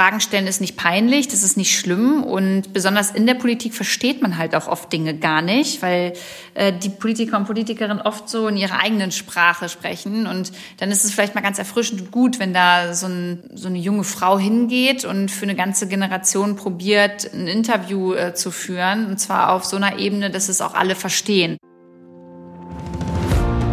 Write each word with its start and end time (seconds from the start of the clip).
Fragen 0.00 0.20
stellen 0.20 0.46
ist 0.46 0.62
nicht 0.62 0.78
peinlich, 0.78 1.28
das 1.28 1.42
ist 1.42 1.58
nicht 1.58 1.78
schlimm 1.78 2.22
und 2.24 2.72
besonders 2.72 3.10
in 3.10 3.26
der 3.26 3.34
Politik 3.34 3.74
versteht 3.74 4.22
man 4.22 4.38
halt 4.38 4.54
auch 4.54 4.66
oft 4.66 4.90
Dinge 4.90 5.14
gar 5.14 5.42
nicht, 5.42 5.82
weil 5.82 6.14
äh, 6.54 6.72
die 6.72 6.88
Politiker 6.88 7.36
und 7.36 7.44
Politikerinnen 7.44 8.00
oft 8.00 8.26
so 8.26 8.48
in 8.48 8.56
ihrer 8.56 8.80
eigenen 8.80 9.10
Sprache 9.10 9.68
sprechen 9.68 10.26
und 10.26 10.52
dann 10.78 10.90
ist 10.90 11.04
es 11.04 11.12
vielleicht 11.12 11.34
mal 11.34 11.42
ganz 11.42 11.58
erfrischend 11.58 12.00
und 12.00 12.10
gut, 12.12 12.40
wenn 12.40 12.54
da 12.54 12.94
so, 12.94 13.08
ein, 13.08 13.42
so 13.52 13.68
eine 13.68 13.76
junge 13.76 14.04
Frau 14.04 14.38
hingeht 14.38 15.04
und 15.04 15.30
für 15.30 15.42
eine 15.42 15.54
ganze 15.54 15.86
Generation 15.86 16.56
probiert, 16.56 17.30
ein 17.34 17.46
Interview 17.46 18.14
äh, 18.14 18.32
zu 18.32 18.50
führen 18.50 19.04
und 19.04 19.20
zwar 19.20 19.52
auf 19.52 19.66
so 19.66 19.76
einer 19.76 19.98
Ebene, 19.98 20.30
dass 20.30 20.48
es 20.48 20.62
auch 20.62 20.72
alle 20.72 20.94
verstehen. 20.94 21.58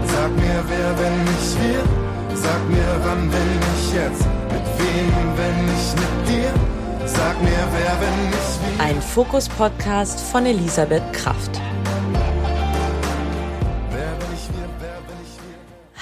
Sag 0.08 0.36
mir, 0.36 0.66
wer, 0.68 1.00
wenn 1.00 1.24
nicht 1.24 1.56
wir? 1.62 2.36
Sag 2.36 2.70
mir, 2.70 3.00
wann, 3.06 3.32
wenn 3.32 3.60
nicht 3.60 3.94
jetzt? 3.96 4.26
Mit 4.52 4.66
wem, 4.78 5.38
wenn 5.38 5.66
nicht 5.68 5.96
mit 5.96 6.10
dir? 6.10 6.17
Sag 7.18 7.42
mir, 7.42 7.50
wer, 7.50 8.00
wenn 8.00 8.30
nicht 8.30 8.78
wir? 8.78 8.86
Ein 8.86 9.02
Fokus-Podcast 9.02 10.20
von 10.20 10.46
Elisabeth 10.46 11.02
Kraft. 11.14 11.50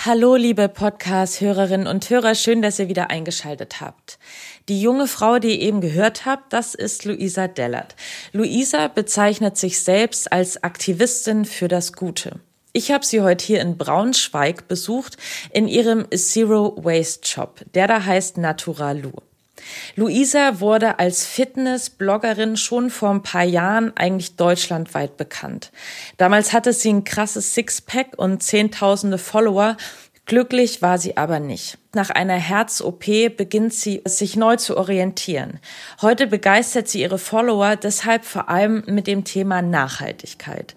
Hallo, 0.05 0.35
liebe 0.35 0.67
Podcast-Hörerinnen 0.67 1.87
und 1.87 2.09
Hörer, 2.09 2.35
schön, 2.35 2.61
dass 2.61 2.79
ihr 2.79 2.89
wieder 2.89 3.11
eingeschaltet 3.11 3.79
habt. 3.79 4.19
Die 4.67 4.81
junge 4.81 5.07
Frau, 5.07 5.39
die 5.39 5.51
ihr 5.51 5.61
eben 5.61 5.79
gehört 5.79 6.25
habt, 6.25 6.51
das 6.51 6.75
ist 6.75 7.05
Luisa 7.05 7.47
Dellert. 7.47 7.95
Luisa 8.33 8.89
bezeichnet 8.89 9.55
sich 9.55 9.81
selbst 9.81 10.33
als 10.33 10.63
Aktivistin 10.63 11.45
für 11.45 11.69
das 11.69 11.93
Gute. 11.93 12.41
Ich 12.73 12.91
habe 12.91 13.05
sie 13.05 13.21
heute 13.21 13.45
hier 13.45 13.61
in 13.61 13.77
Braunschweig 13.77 14.67
besucht 14.67 15.15
in 15.53 15.69
ihrem 15.69 16.07
Zero 16.13 16.75
Waste 16.75 17.25
Shop, 17.25 17.61
der 17.73 17.87
da 17.87 18.03
heißt 18.03 18.37
Naturalu. 18.37 19.13
Luisa 19.95 20.59
wurde 20.59 20.99
als 20.99 21.25
Fitness-Bloggerin 21.25 22.57
schon 22.57 22.89
vor 22.89 23.09
ein 23.09 23.23
paar 23.23 23.43
Jahren 23.43 23.95
eigentlich 23.95 24.35
deutschlandweit 24.35 25.17
bekannt. 25.17 25.71
Damals 26.17 26.53
hatte 26.53 26.73
sie 26.73 26.93
ein 26.93 27.03
krasses 27.03 27.53
Sixpack 27.53 28.17
und 28.17 28.43
zehntausende 28.43 29.17
Follower. 29.17 29.77
Glücklich 30.25 30.81
war 30.81 30.97
sie 30.97 31.17
aber 31.17 31.39
nicht. 31.39 31.77
Nach 31.93 32.09
einer 32.09 32.35
Herz-OP 32.35 33.05
beginnt 33.37 33.73
sie, 33.73 34.01
sich 34.05 34.35
neu 34.35 34.55
zu 34.55 34.75
orientieren. 34.75 35.59
Heute 36.01 36.25
begeistert 36.25 36.87
sie 36.87 37.01
ihre 37.01 37.19
Follower 37.19 37.75
deshalb 37.75 38.25
vor 38.25 38.49
allem 38.49 38.83
mit 38.87 39.05
dem 39.05 39.23
Thema 39.23 39.61
Nachhaltigkeit. 39.61 40.75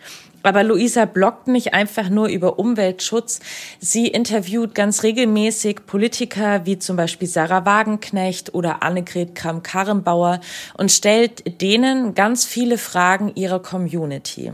Aber 0.49 0.63
Luisa 0.63 1.05
bloggt 1.05 1.47
nicht 1.47 1.75
einfach 1.75 2.09
nur 2.09 2.29
über 2.29 2.59
Umweltschutz. 2.59 3.41
Sie 3.81 4.07
interviewt 4.07 4.75
ganz 4.75 5.03
regelmäßig 5.03 5.85
Politiker 5.85 6.65
wie 6.65 6.79
zum 6.79 6.97
Beispiel 6.97 7.29
Sarah 7.29 7.67
Wagenknecht 7.67 8.55
oder 8.55 8.83
Annegret 8.83 9.35
Kramp-Karrenbauer 9.35 10.41
und 10.79 10.91
stellt 10.91 11.61
denen 11.61 12.15
ganz 12.15 12.47
viele 12.47 12.79
Fragen 12.79 13.31
ihrer 13.35 13.61
Community. 13.61 14.53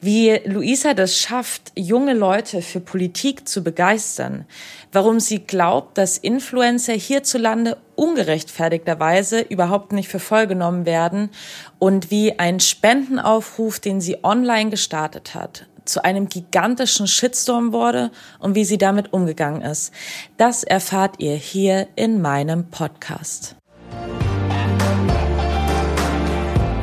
Wie 0.00 0.40
Luisa 0.44 0.94
das 0.94 1.18
schafft, 1.18 1.72
junge 1.74 2.14
Leute 2.14 2.62
für 2.62 2.78
Politik 2.78 3.48
zu 3.48 3.64
begeistern, 3.64 4.46
warum 4.92 5.20
sie 5.20 5.40
glaubt, 5.40 5.98
dass 5.98 6.18
Influencer 6.18 6.94
hierzulande 6.94 7.76
ungerechtfertigterweise 7.94 9.40
überhaupt 9.40 9.92
nicht 9.92 10.08
für 10.08 10.18
voll 10.18 10.46
genommen 10.46 10.86
werden 10.86 11.30
und 11.78 12.10
wie 12.10 12.38
ein 12.38 12.60
Spendenaufruf, 12.60 13.80
den 13.80 14.00
sie 14.00 14.22
online 14.24 14.70
gestartet 14.70 15.34
hat, 15.34 15.66
zu 15.84 16.04
einem 16.04 16.28
gigantischen 16.28 17.06
Shitstorm 17.06 17.72
wurde 17.72 18.10
und 18.38 18.54
wie 18.54 18.64
sie 18.64 18.78
damit 18.78 19.12
umgegangen 19.12 19.62
ist. 19.62 19.92
Das 20.36 20.62
erfahrt 20.62 21.16
ihr 21.18 21.34
hier 21.34 21.88
in 21.96 22.20
meinem 22.20 22.70
Podcast. 22.70 23.56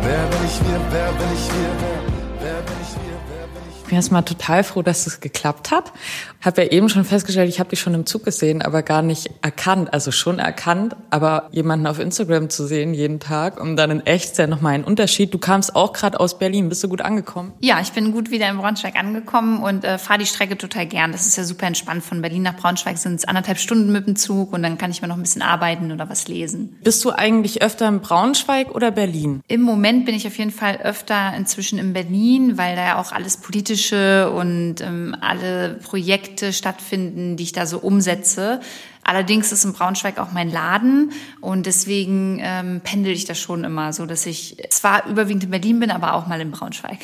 Wer 0.02 0.28
bin 0.28 0.40
ich 0.46 0.60
wir, 0.62 0.82
wer 0.92 1.12
bin 1.14 1.28
ich 1.34 1.48
wir, 1.48 1.72
wer, 1.80 2.05
bin 3.96 4.00
erstmal 4.00 4.24
total 4.24 4.66
froh, 4.66 4.82
dass 4.82 5.08
es 5.08 5.22
geklappt 5.22 5.72
hat. 5.72 5.94
Habe 6.42 6.64
ja 6.64 6.72
eben 6.72 6.90
schon 6.90 7.06
festgestellt, 7.06 7.48
ich 7.48 7.62
habe 7.62 7.70
dich 7.70 7.80
schon 7.80 7.94
im 7.94 8.06
Zug 8.06 8.26
gesehen, 8.26 8.62
aber 8.62 8.84
gar 8.84 9.02
nicht 9.02 9.30
erkannt. 9.42 9.94
Also 9.94 10.12
schon 10.12 10.38
erkannt, 10.38 10.98
aber 11.12 11.48
jemanden 11.52 11.88
auf 11.88 12.00
Instagram 12.00 12.50
zu 12.50 12.68
sehen 12.68 12.94
jeden 12.94 13.22
Tag 13.22 13.60
und 13.60 13.78
dann 13.78 13.92
in 13.92 14.06
echt 14.06 14.32
ist 14.32 14.38
ja 14.38 14.48
nochmal 14.48 14.74
ein 14.74 14.84
Unterschied. 14.84 15.34
Du 15.34 15.38
kamst 15.38 15.78
auch 15.78 15.94
gerade 15.94 16.20
aus 16.20 16.38
Berlin. 16.38 16.68
Bist 16.68 16.84
du 16.84 16.90
gut 16.90 17.00
angekommen? 17.00 17.54
Ja, 17.62 17.80
ich 17.80 17.94
bin 17.94 18.12
gut 18.12 18.32
wieder 18.32 18.50
in 18.50 18.58
Braunschweig 18.58 18.98
angekommen 18.98 19.64
und 19.64 19.86
äh, 19.86 19.98
fahre 19.98 20.20
die 20.20 20.26
Strecke 20.26 20.58
total 20.58 20.88
gern. 20.88 21.14
Das 21.14 21.26
ist 21.26 21.38
ja 21.38 21.46
super 21.46 21.66
entspannt. 21.66 22.04
Von 22.04 22.22
Berlin 22.22 22.42
nach 22.44 22.58
Braunschweig 22.58 22.98
sind 22.98 23.16
es 23.16 23.24
anderthalb 23.26 23.60
Stunden 23.60 23.94
mit 23.94 24.08
dem 24.08 24.18
Zug 24.18 24.52
und 24.52 24.62
dann 24.62 24.78
kann 24.78 24.92
ich 24.92 25.02
mir 25.02 25.08
noch 25.08 25.16
ein 25.16 25.22
bisschen 25.22 25.42
arbeiten 25.42 25.94
oder 25.94 26.10
was 26.10 26.28
lesen. 26.28 26.78
Bist 26.84 27.04
du 27.06 27.12
eigentlich 27.12 27.62
öfter 27.62 27.88
in 27.88 28.02
Braunschweig 28.02 28.76
oder 28.76 28.92
Berlin? 28.92 29.42
Im 29.48 29.62
Moment 29.62 30.06
bin 30.06 30.16
ich 30.16 30.28
auf 30.28 30.38
jeden 30.38 30.52
Fall 30.52 30.80
öfter 30.84 31.34
inzwischen 31.38 31.80
in 31.80 31.94
Berlin, 31.94 32.58
weil 32.58 32.76
da 32.76 32.86
ja 32.86 33.00
auch 33.00 33.14
alles 33.14 33.38
politisch 33.38 33.85
politische 33.86 34.30
und 34.32 34.82
ähm, 34.82 35.16
alle 35.22 35.76
Projekte 35.84 36.54
stattfinden, 36.54 37.38
die 37.38 37.44
ich 37.44 37.52
da 37.52 37.66
so 37.66 37.80
umsetze. 37.80 38.60
Allerdings 39.08 39.52
ist 39.52 39.64
in 39.66 39.74
Braunschweig 39.74 40.18
auch 40.18 40.32
mein 40.32 40.52
Laden 40.52 41.12
und 41.40 41.68
deswegen 41.68 42.40
ähm, 42.42 42.82
pendel 42.84 43.14
ich 43.14 43.26
da 43.26 43.36
schon 43.36 43.64
immer, 43.64 43.94
so 43.94 44.08
dass 44.08 44.26
ich 44.26 44.58
zwar 44.72 45.06
überwiegend 45.06 45.44
in 45.44 45.52
Berlin 45.52 45.80
bin, 45.80 45.92
aber 45.92 46.16
auch 46.16 46.26
mal 46.26 46.42
in 46.42 46.50
Braunschweig. 46.50 46.98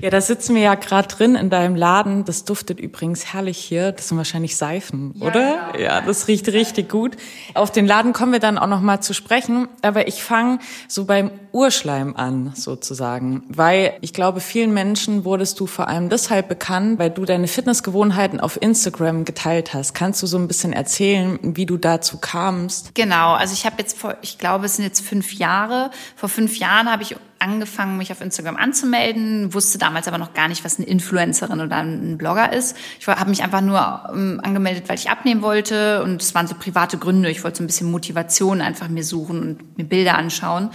Ja, 0.00 0.08
da 0.08 0.20
sitzen 0.22 0.54
wir 0.54 0.62
ja 0.62 0.74
gerade 0.74 1.08
drin 1.08 1.34
in 1.34 1.50
deinem 1.50 1.76
Laden. 1.76 2.24
Das 2.24 2.44
duftet 2.44 2.80
übrigens 2.80 3.32
herrlich 3.34 3.58
hier. 3.58 3.92
Das 3.92 4.08
sind 4.08 4.16
wahrscheinlich 4.16 4.56
Seifen, 4.56 5.12
ja, 5.14 5.26
oder? 5.26 5.72
Genau. 5.72 5.84
Ja, 5.84 6.00
das 6.00 6.26
riecht 6.26 6.48
richtig 6.48 6.88
gut. 6.88 7.16
Auf 7.52 7.70
den 7.70 7.86
Laden 7.86 8.14
kommen 8.14 8.32
wir 8.32 8.40
dann 8.40 8.56
auch 8.56 8.66
noch 8.66 8.80
mal 8.80 9.02
zu 9.02 9.12
sprechen. 9.12 9.68
Aber 9.82 10.08
ich 10.08 10.22
fange 10.22 10.58
so 10.88 11.04
beim 11.04 11.30
Urschleim 11.52 12.16
an, 12.16 12.52
sozusagen, 12.54 13.42
weil 13.48 13.92
ich 14.00 14.14
glaube, 14.14 14.40
vielen 14.40 14.72
Menschen 14.72 15.26
wurdest 15.26 15.60
du 15.60 15.66
vor 15.66 15.88
allem 15.88 16.08
deshalb 16.08 16.48
bekannt, 16.48 16.98
weil 16.98 17.10
du 17.10 17.26
deine 17.26 17.46
Fitnessgewohnheiten 17.46 18.40
auf 18.40 18.60
Instagram 18.60 19.26
geteilt 19.26 19.74
hast. 19.74 19.94
Kannst 19.94 20.22
du 20.22 20.26
so 20.26 20.38
ein 20.38 20.48
bisschen 20.48 20.72
erzählen, 20.72 21.38
wie 21.42 21.66
du 21.66 21.76
dazu 21.76 22.18
kamst? 22.18 22.94
Genau. 22.94 23.34
Also 23.34 23.54
ich 23.54 23.66
habe 23.66 23.76
jetzt 23.78 23.98
vor, 23.98 24.16
ich 24.22 24.38
glaube, 24.38 24.66
es 24.66 24.76
sind 24.76 24.84
jetzt 24.84 25.00
fünf 25.00 25.32
Jahre. 25.34 25.90
Vor 26.16 26.28
fünf 26.28 26.56
Jahren 26.56 26.90
habe 26.90 27.02
ich 27.02 27.16
angefangen, 27.42 27.98
mich 27.98 28.12
auf 28.12 28.20
Instagram 28.20 28.56
anzumelden, 28.56 29.52
wusste 29.52 29.76
damals 29.76 30.06
aber 30.06 30.18
noch 30.18 30.32
gar 30.32 30.48
nicht, 30.48 30.64
was 30.64 30.78
eine 30.78 30.86
Influencerin 30.86 31.60
oder 31.60 31.76
ein 31.76 32.16
Blogger 32.16 32.52
ist. 32.52 32.76
Ich 33.00 33.06
habe 33.08 33.28
mich 33.28 33.42
einfach 33.42 33.60
nur 33.60 34.10
ähm, 34.12 34.40
angemeldet, 34.42 34.88
weil 34.88 34.96
ich 34.96 35.10
abnehmen 35.10 35.42
wollte 35.42 36.02
und 36.04 36.22
es 36.22 36.34
waren 36.34 36.46
so 36.46 36.54
private 36.54 36.98
Gründe. 36.98 37.30
Ich 37.30 37.42
wollte 37.42 37.58
so 37.58 37.64
ein 37.64 37.66
bisschen 37.66 37.90
Motivation 37.90 38.60
einfach 38.60 38.88
mir 38.88 39.04
suchen 39.04 39.40
und 39.40 39.76
mir 39.76 39.84
Bilder 39.84 40.16
anschauen 40.16 40.70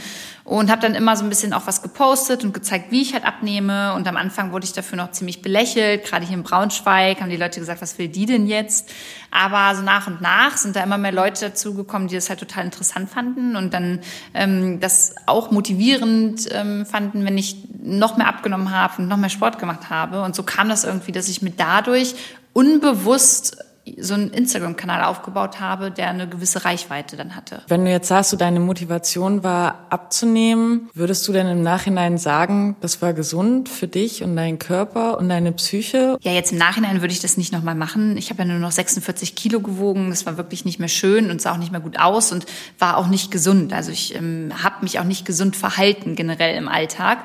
und 0.47 0.71
habe 0.71 0.81
dann 0.81 0.95
immer 0.95 1.17
so 1.17 1.25
ein 1.25 1.29
bisschen 1.29 1.51
auch 1.51 1.67
was 1.67 1.81
gepostet 1.81 2.45
und 2.45 2.53
gezeigt, 2.53 2.89
wie 2.89 3.01
ich 3.01 3.11
halt 3.11 3.25
abnehme. 3.25 3.93
Und 3.95 4.07
am 4.07 4.15
Anfang 4.15 4.53
wurde 4.53 4.63
ich 4.63 4.71
dafür 4.71 4.97
noch 4.97 5.11
ziemlich 5.11 5.41
belächelt. 5.41 6.05
Gerade 6.05 6.25
hier 6.25 6.37
in 6.37 6.43
Braunschweig 6.43 7.19
haben 7.19 7.29
die 7.29 7.35
Leute 7.35 7.59
gesagt, 7.59 7.81
was 7.81 7.97
will 7.97 8.07
die 8.07 8.25
denn 8.25 8.47
jetzt? 8.47 8.89
Aber 9.29 9.75
so 9.75 9.81
nach 9.83 10.07
und 10.07 10.21
nach 10.21 10.55
sind 10.55 10.77
da 10.77 10.83
immer 10.83 10.97
mehr 10.97 11.11
Leute 11.11 11.47
dazugekommen, 11.47 12.07
die 12.07 12.15
das 12.15 12.29
halt 12.29 12.39
total 12.39 12.63
interessant 12.63 13.09
fanden 13.09 13.57
und 13.57 13.73
dann 13.73 13.99
ähm, 14.33 14.79
das 14.79 15.15
auch 15.25 15.51
motivierend 15.51 16.49
ähm, 16.57 16.85
fanden, 16.85 17.25
wenn 17.25 17.37
ich 17.37 17.55
noch 17.83 18.17
mehr 18.17 18.27
abgenommen 18.27 18.71
habe 18.71 19.01
und 19.01 19.07
noch 19.07 19.17
mehr 19.17 19.29
Sport 19.29 19.59
gemacht 19.59 19.89
habe. 19.89 20.23
Und 20.23 20.35
so 20.35 20.43
kam 20.43 20.69
das 20.69 20.83
irgendwie, 20.83 21.11
dass 21.11 21.29
ich 21.29 21.41
mir 21.41 21.51
dadurch 21.51 22.15
unbewusst 22.53 23.57
so 23.99 24.13
einen 24.13 24.29
Instagram-Kanal 24.29 25.03
aufgebaut 25.03 25.59
habe, 25.59 25.91
der 25.91 26.09
eine 26.09 26.27
gewisse 26.27 26.65
Reichweite 26.65 27.15
dann 27.15 27.35
hatte. 27.35 27.61
Wenn 27.67 27.85
du 27.85 27.91
jetzt 27.91 28.07
sagst, 28.07 28.33
du 28.33 28.37
deine 28.37 28.59
Motivation 28.59 29.43
war 29.43 29.85
abzunehmen, 29.89 30.89
würdest 30.93 31.27
du 31.27 31.33
denn 31.33 31.47
im 31.47 31.61
Nachhinein 31.61 32.17
sagen, 32.17 32.75
das 32.81 33.01
war 33.01 33.13
gesund 33.13 33.69
für 33.69 33.87
dich 33.87 34.23
und 34.23 34.35
deinen 34.35 34.59
Körper 34.59 35.17
und 35.17 35.29
deine 35.29 35.51
Psyche? 35.51 36.17
Ja, 36.21 36.31
jetzt 36.31 36.51
im 36.51 36.57
Nachhinein 36.57 37.01
würde 37.01 37.13
ich 37.13 37.19
das 37.19 37.37
nicht 37.37 37.53
nochmal 37.53 37.75
machen. 37.75 38.17
Ich 38.17 38.29
habe 38.29 38.43
ja 38.43 38.49
nur 38.49 38.59
noch 38.59 38.71
46 38.71 39.35
Kilo 39.35 39.59
gewogen. 39.59 40.09
Das 40.09 40.25
war 40.25 40.37
wirklich 40.37 40.65
nicht 40.65 40.79
mehr 40.79 40.87
schön 40.87 41.31
und 41.31 41.41
sah 41.41 41.53
auch 41.53 41.57
nicht 41.57 41.71
mehr 41.71 41.81
gut 41.81 41.99
aus 41.99 42.31
und 42.31 42.45
war 42.79 42.97
auch 42.97 43.07
nicht 43.07 43.31
gesund. 43.31 43.73
Also 43.73 43.91
ich 43.91 44.15
ähm, 44.15 44.51
habe 44.63 44.77
mich 44.81 44.99
auch 44.99 45.03
nicht 45.03 45.25
gesund 45.25 45.55
verhalten 45.55 46.15
generell 46.15 46.55
im 46.55 46.67
Alltag. 46.67 47.19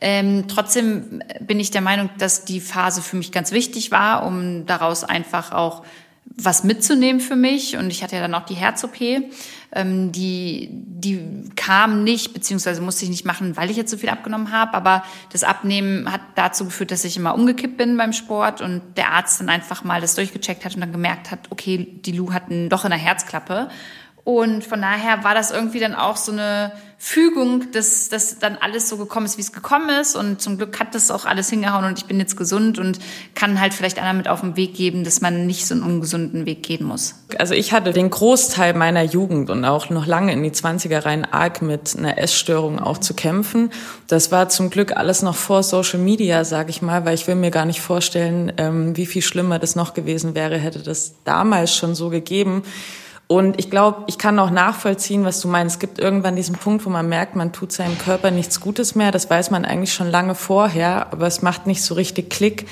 Ähm, 0.00 0.44
trotzdem 0.48 1.22
bin 1.40 1.60
ich 1.60 1.70
der 1.70 1.80
Meinung, 1.80 2.10
dass 2.18 2.44
die 2.44 2.60
Phase 2.60 3.00
für 3.00 3.16
mich 3.16 3.32
ganz 3.32 3.52
wichtig 3.52 3.90
war, 3.90 4.26
um 4.26 4.66
daraus 4.66 5.02
einfach 5.02 5.52
auch 5.52 5.82
was 6.26 6.64
mitzunehmen 6.64 7.20
für 7.20 7.36
mich. 7.36 7.76
Und 7.76 7.90
ich 7.90 8.02
hatte 8.02 8.16
ja 8.16 8.22
dann 8.22 8.34
auch 8.34 8.46
die 8.46 8.54
Herz-OP. 8.54 9.00
Ähm, 9.72 10.12
die, 10.12 10.68
die 10.70 11.50
kam 11.56 12.04
nicht, 12.04 12.32
beziehungsweise 12.32 12.80
musste 12.80 13.04
ich 13.04 13.10
nicht 13.10 13.24
machen, 13.24 13.56
weil 13.56 13.70
ich 13.70 13.76
jetzt 13.76 13.90
so 13.90 13.96
viel 13.96 14.08
abgenommen 14.08 14.52
habe. 14.52 14.74
Aber 14.74 15.04
das 15.32 15.44
Abnehmen 15.44 16.10
hat 16.10 16.20
dazu 16.34 16.64
geführt, 16.64 16.90
dass 16.90 17.04
ich 17.04 17.16
immer 17.16 17.34
umgekippt 17.34 17.76
bin 17.76 17.96
beim 17.96 18.12
Sport 18.12 18.60
und 18.60 18.82
der 18.96 19.12
Arzt 19.12 19.40
dann 19.40 19.48
einfach 19.48 19.84
mal 19.84 20.00
das 20.00 20.14
durchgecheckt 20.14 20.64
hat 20.64 20.74
und 20.74 20.80
dann 20.80 20.92
gemerkt 20.92 21.30
hat, 21.30 21.50
okay, 21.50 21.86
die 22.04 22.12
Lou 22.12 22.32
hat 22.32 22.50
ein 22.50 22.68
Loch 22.68 22.84
in 22.84 22.90
der 22.90 22.98
Herzklappe. 22.98 23.68
Und 24.24 24.64
von 24.64 24.80
daher 24.80 25.22
war 25.22 25.34
das 25.34 25.50
irgendwie 25.50 25.80
dann 25.80 25.94
auch 25.94 26.16
so 26.16 26.32
eine 26.32 26.72
Fügung, 26.96 27.70
dass 27.72 28.08
dass 28.08 28.38
dann 28.38 28.56
alles 28.58 28.88
so 28.88 28.96
gekommen 28.96 29.26
ist, 29.26 29.36
wie 29.36 29.42
es 29.42 29.52
gekommen 29.52 29.90
ist. 30.00 30.16
Und 30.16 30.40
zum 30.40 30.56
Glück 30.56 30.80
hat 30.80 30.94
das 30.94 31.10
auch 31.10 31.26
alles 31.26 31.50
hingehauen 31.50 31.84
und 31.84 31.98
ich 31.98 32.06
bin 32.06 32.18
jetzt 32.18 32.34
gesund 32.34 32.78
und 32.78 32.98
kann 33.34 33.60
halt 33.60 33.74
vielleicht 33.74 33.98
einer 33.98 34.14
mit 34.14 34.26
auf 34.26 34.40
den 34.40 34.56
Weg 34.56 34.74
geben, 34.74 35.04
dass 35.04 35.20
man 35.20 35.46
nicht 35.46 35.66
so 35.66 35.74
einen 35.74 35.82
ungesunden 35.82 36.46
Weg 36.46 36.62
gehen 36.62 36.86
muss. 36.86 37.16
Also 37.38 37.52
ich 37.52 37.74
hatte 37.74 37.92
den 37.92 38.08
Großteil 38.08 38.72
meiner 38.72 39.02
Jugend 39.02 39.50
und 39.50 39.66
auch 39.66 39.90
noch 39.90 40.06
lange 40.06 40.32
in 40.32 40.42
die 40.42 40.52
20er 40.52 41.04
rein 41.04 41.26
arg 41.26 41.60
mit 41.60 41.94
einer 41.94 42.16
Essstörung 42.16 42.78
auch 42.78 42.96
zu 42.96 43.12
kämpfen. 43.12 43.70
Das 44.06 44.32
war 44.32 44.48
zum 44.48 44.70
Glück 44.70 44.96
alles 44.96 45.20
noch 45.20 45.36
vor 45.36 45.62
Social 45.62 45.98
Media, 46.00 46.44
sage 46.44 46.70
ich 46.70 46.80
mal, 46.80 47.04
weil 47.04 47.14
ich 47.14 47.26
will 47.26 47.34
mir 47.34 47.50
gar 47.50 47.66
nicht 47.66 47.82
vorstellen, 47.82 48.50
ähm, 48.56 48.96
wie 48.96 49.04
viel 49.04 49.20
schlimmer 49.20 49.58
das 49.58 49.76
noch 49.76 49.92
gewesen 49.92 50.34
wäre, 50.34 50.56
hätte 50.56 50.78
das 50.82 51.12
damals 51.24 51.76
schon 51.76 51.94
so 51.94 52.08
gegeben. 52.08 52.62
Und 53.26 53.58
ich 53.58 53.70
glaube, 53.70 54.04
ich 54.06 54.18
kann 54.18 54.38
auch 54.38 54.50
nachvollziehen, 54.50 55.24
was 55.24 55.40
du 55.40 55.48
meinst. 55.48 55.76
Es 55.76 55.80
gibt 55.80 55.98
irgendwann 55.98 56.36
diesen 56.36 56.56
Punkt, 56.56 56.84
wo 56.84 56.90
man 56.90 57.08
merkt, 57.08 57.36
man 57.36 57.52
tut 57.52 57.72
seinem 57.72 57.96
Körper 57.98 58.30
nichts 58.30 58.60
Gutes 58.60 58.94
mehr. 58.94 59.12
Das 59.12 59.30
weiß 59.30 59.50
man 59.50 59.64
eigentlich 59.64 59.94
schon 59.94 60.10
lange 60.10 60.34
vorher, 60.34 61.10
aber 61.10 61.26
es 61.26 61.40
macht 61.40 61.66
nicht 61.66 61.82
so 61.82 61.94
richtig 61.94 62.28
Klick. 62.28 62.66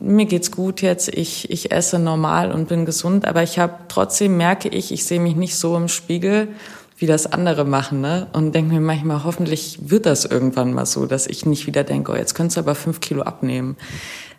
Mir 0.00 0.26
geht's 0.26 0.50
gut 0.50 0.82
jetzt, 0.82 1.08
ich, 1.08 1.50
ich 1.50 1.70
esse 1.72 1.98
normal 1.98 2.50
und 2.52 2.68
bin 2.68 2.84
gesund, 2.84 3.26
aber 3.26 3.42
ich 3.42 3.58
habe 3.58 3.74
trotzdem 3.88 4.36
merke 4.36 4.68
ich, 4.68 4.90
ich 4.92 5.04
sehe 5.04 5.20
mich 5.20 5.36
nicht 5.36 5.56
so 5.56 5.76
im 5.76 5.86
Spiegel, 5.88 6.48
wie 6.96 7.06
das 7.06 7.26
andere 7.32 7.64
machen, 7.64 8.00
ne? 8.00 8.28
Und 8.32 8.54
denke 8.54 8.74
mir 8.74 8.80
manchmal, 8.80 9.24
hoffentlich 9.24 9.78
wird 9.82 10.06
das 10.06 10.24
irgendwann 10.24 10.72
mal 10.72 10.86
so, 10.86 11.06
dass 11.06 11.26
ich 11.26 11.44
nicht 11.44 11.66
wieder 11.66 11.82
denke, 11.82 12.12
oh, 12.12 12.16
jetzt 12.16 12.34
könntest 12.34 12.56
du 12.56 12.60
aber 12.60 12.74
fünf 12.74 13.00
Kilo 13.00 13.22
abnehmen. 13.22 13.76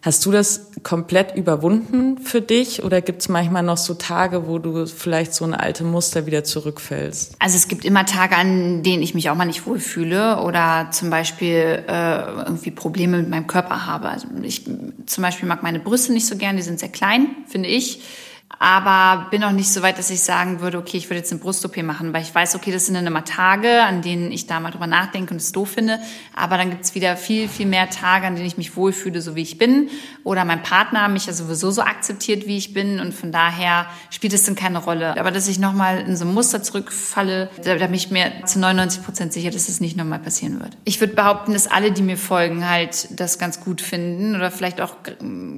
Hast 0.06 0.24
du 0.24 0.32
das 0.32 0.68
komplett 0.84 1.36
überwunden 1.36 2.20
für 2.20 2.40
dich 2.40 2.84
oder 2.84 3.02
gibt 3.02 3.24
es 3.24 3.28
manchmal 3.28 3.64
noch 3.64 3.78
so 3.78 3.96
Tage, 3.96 4.48
wo 4.48 4.60
du 4.60 4.86
vielleicht 4.86 5.34
so 5.34 5.46
ein 5.46 5.56
alte 5.56 5.84
Muster 5.84 6.28
wieder 6.28 6.44
zurückfällst? 6.44 7.36
Also 7.40 7.58
es 7.58 7.68
gibt 7.68 7.84
immer 7.84 8.06
Tage, 8.06 8.36
an 8.36 8.84
denen 8.84 9.02
ich 9.02 9.16
mich 9.16 9.32
auch 9.32 9.36
mal 9.36 9.46
nicht 9.46 9.66
wohlfühle 9.66 10.42
oder 10.42 10.90
zum 10.92 11.10
Beispiel 11.10 11.84
äh, 11.88 12.20
irgendwie 12.46 12.70
Probleme 12.70 13.18
mit 13.18 13.30
meinem 13.30 13.48
Körper 13.48 13.88
habe. 13.88 14.10
Also 14.10 14.28
ich 14.44 14.66
zum 15.08 15.24
Beispiel 15.24 15.50
mag 15.50 15.64
meine 15.64 15.80
Brüste 15.80 16.14
nicht 16.14 16.28
so 16.28 16.38
gern, 16.38 16.56
die 16.56 16.62
sind 16.62 16.80
sehr 16.80 16.90
klein, 16.90 17.28
finde 17.48 17.70
ich 17.70 18.04
aber 18.60 19.30
bin 19.32 19.42
noch 19.42 19.52
nicht 19.52 19.72
so 19.72 19.82
weit, 19.82 19.98
dass 19.98 20.10
ich 20.10 20.22
sagen 20.22 20.62
würde, 20.62 20.78
okay, 20.78 20.98
ich 20.98 21.10
würde 21.10 21.18
jetzt 21.18 21.32
eine 21.32 21.42
Brust-OP 21.42 21.78
machen, 21.84 22.14
weil 22.14 22.22
ich 22.22 22.34
weiß, 22.34 22.56
okay, 22.56 22.72
das 22.72 22.86
sind 22.86 22.96
dann 22.96 23.06
immer 23.06 23.26
Tage, 23.26 23.84
an 23.84 24.02
denen 24.02 24.32
ich 24.32 24.48
da 24.48 24.60
mal 24.60 24.72
drüber 24.72 24.88
nachdenke 24.88 25.34
und 25.34 25.42
es 25.42 25.52
doof 25.52 25.72
finde, 25.72 26.00
aber 26.36 26.58
dann 26.58 26.70
gibt 26.70 26.86
es 26.86 26.96
wieder 26.96 27.18
viel, 27.18 27.50
viel 27.50 27.66
mehr 27.66 27.90
Tage, 27.90 28.28
an 28.28 28.36
denen 28.36 28.48
ich 28.48 28.58
mich 28.58 28.76
wohlfühle, 28.78 29.22
so 29.22 29.36
wie 29.36 29.42
ich 29.42 29.58
bin 29.58 29.90
oder 30.24 30.46
mein 30.46 30.64
Partner 30.64 31.08
mich 31.10 31.26
ja 31.26 31.34
sowieso 31.34 31.72
so 31.72 31.82
akzeptiert, 31.82 32.48
wie 32.48 32.58
ich 32.58 32.74
bin 32.74 33.00
und 33.00 33.14
von 33.14 33.32
daher 33.32 33.88
spielt 34.10 34.34
es 34.34 34.44
dann 34.44 34.56
keine 34.56 34.80
Rolle. 34.80 35.18
Aber 35.20 35.32
dass 35.32 35.48
ich 35.48 35.60
nochmal 35.60 36.00
in 36.02 36.16
so 36.16 36.26
ein 36.26 36.34
Muster 36.34 36.64
zurückfalle, 36.64 37.50
da, 37.64 37.76
da 37.76 37.86
bin 37.88 37.96
ich 37.96 38.10
mir 38.10 38.32
zu 38.46 38.60
99 38.60 39.04
Prozent 39.04 39.34
sicher, 39.34 39.52
dass 39.52 39.70
es 39.70 39.82
nicht 39.82 39.98
nochmal 39.98 40.20
passieren 40.20 40.60
wird. 40.62 40.78
Ich 40.86 41.00
würde 41.02 41.14
behaupten, 41.14 41.54
dass 41.54 41.68
alle, 41.68 41.92
die 41.92 42.02
mir 42.02 42.18
folgen, 42.18 42.68
halt 42.68 43.08
das 43.20 43.38
ganz 43.38 43.60
gut 43.60 43.82
finden 43.82 44.36
oder 44.36 44.50
vielleicht 44.50 44.82
auch 44.82 44.96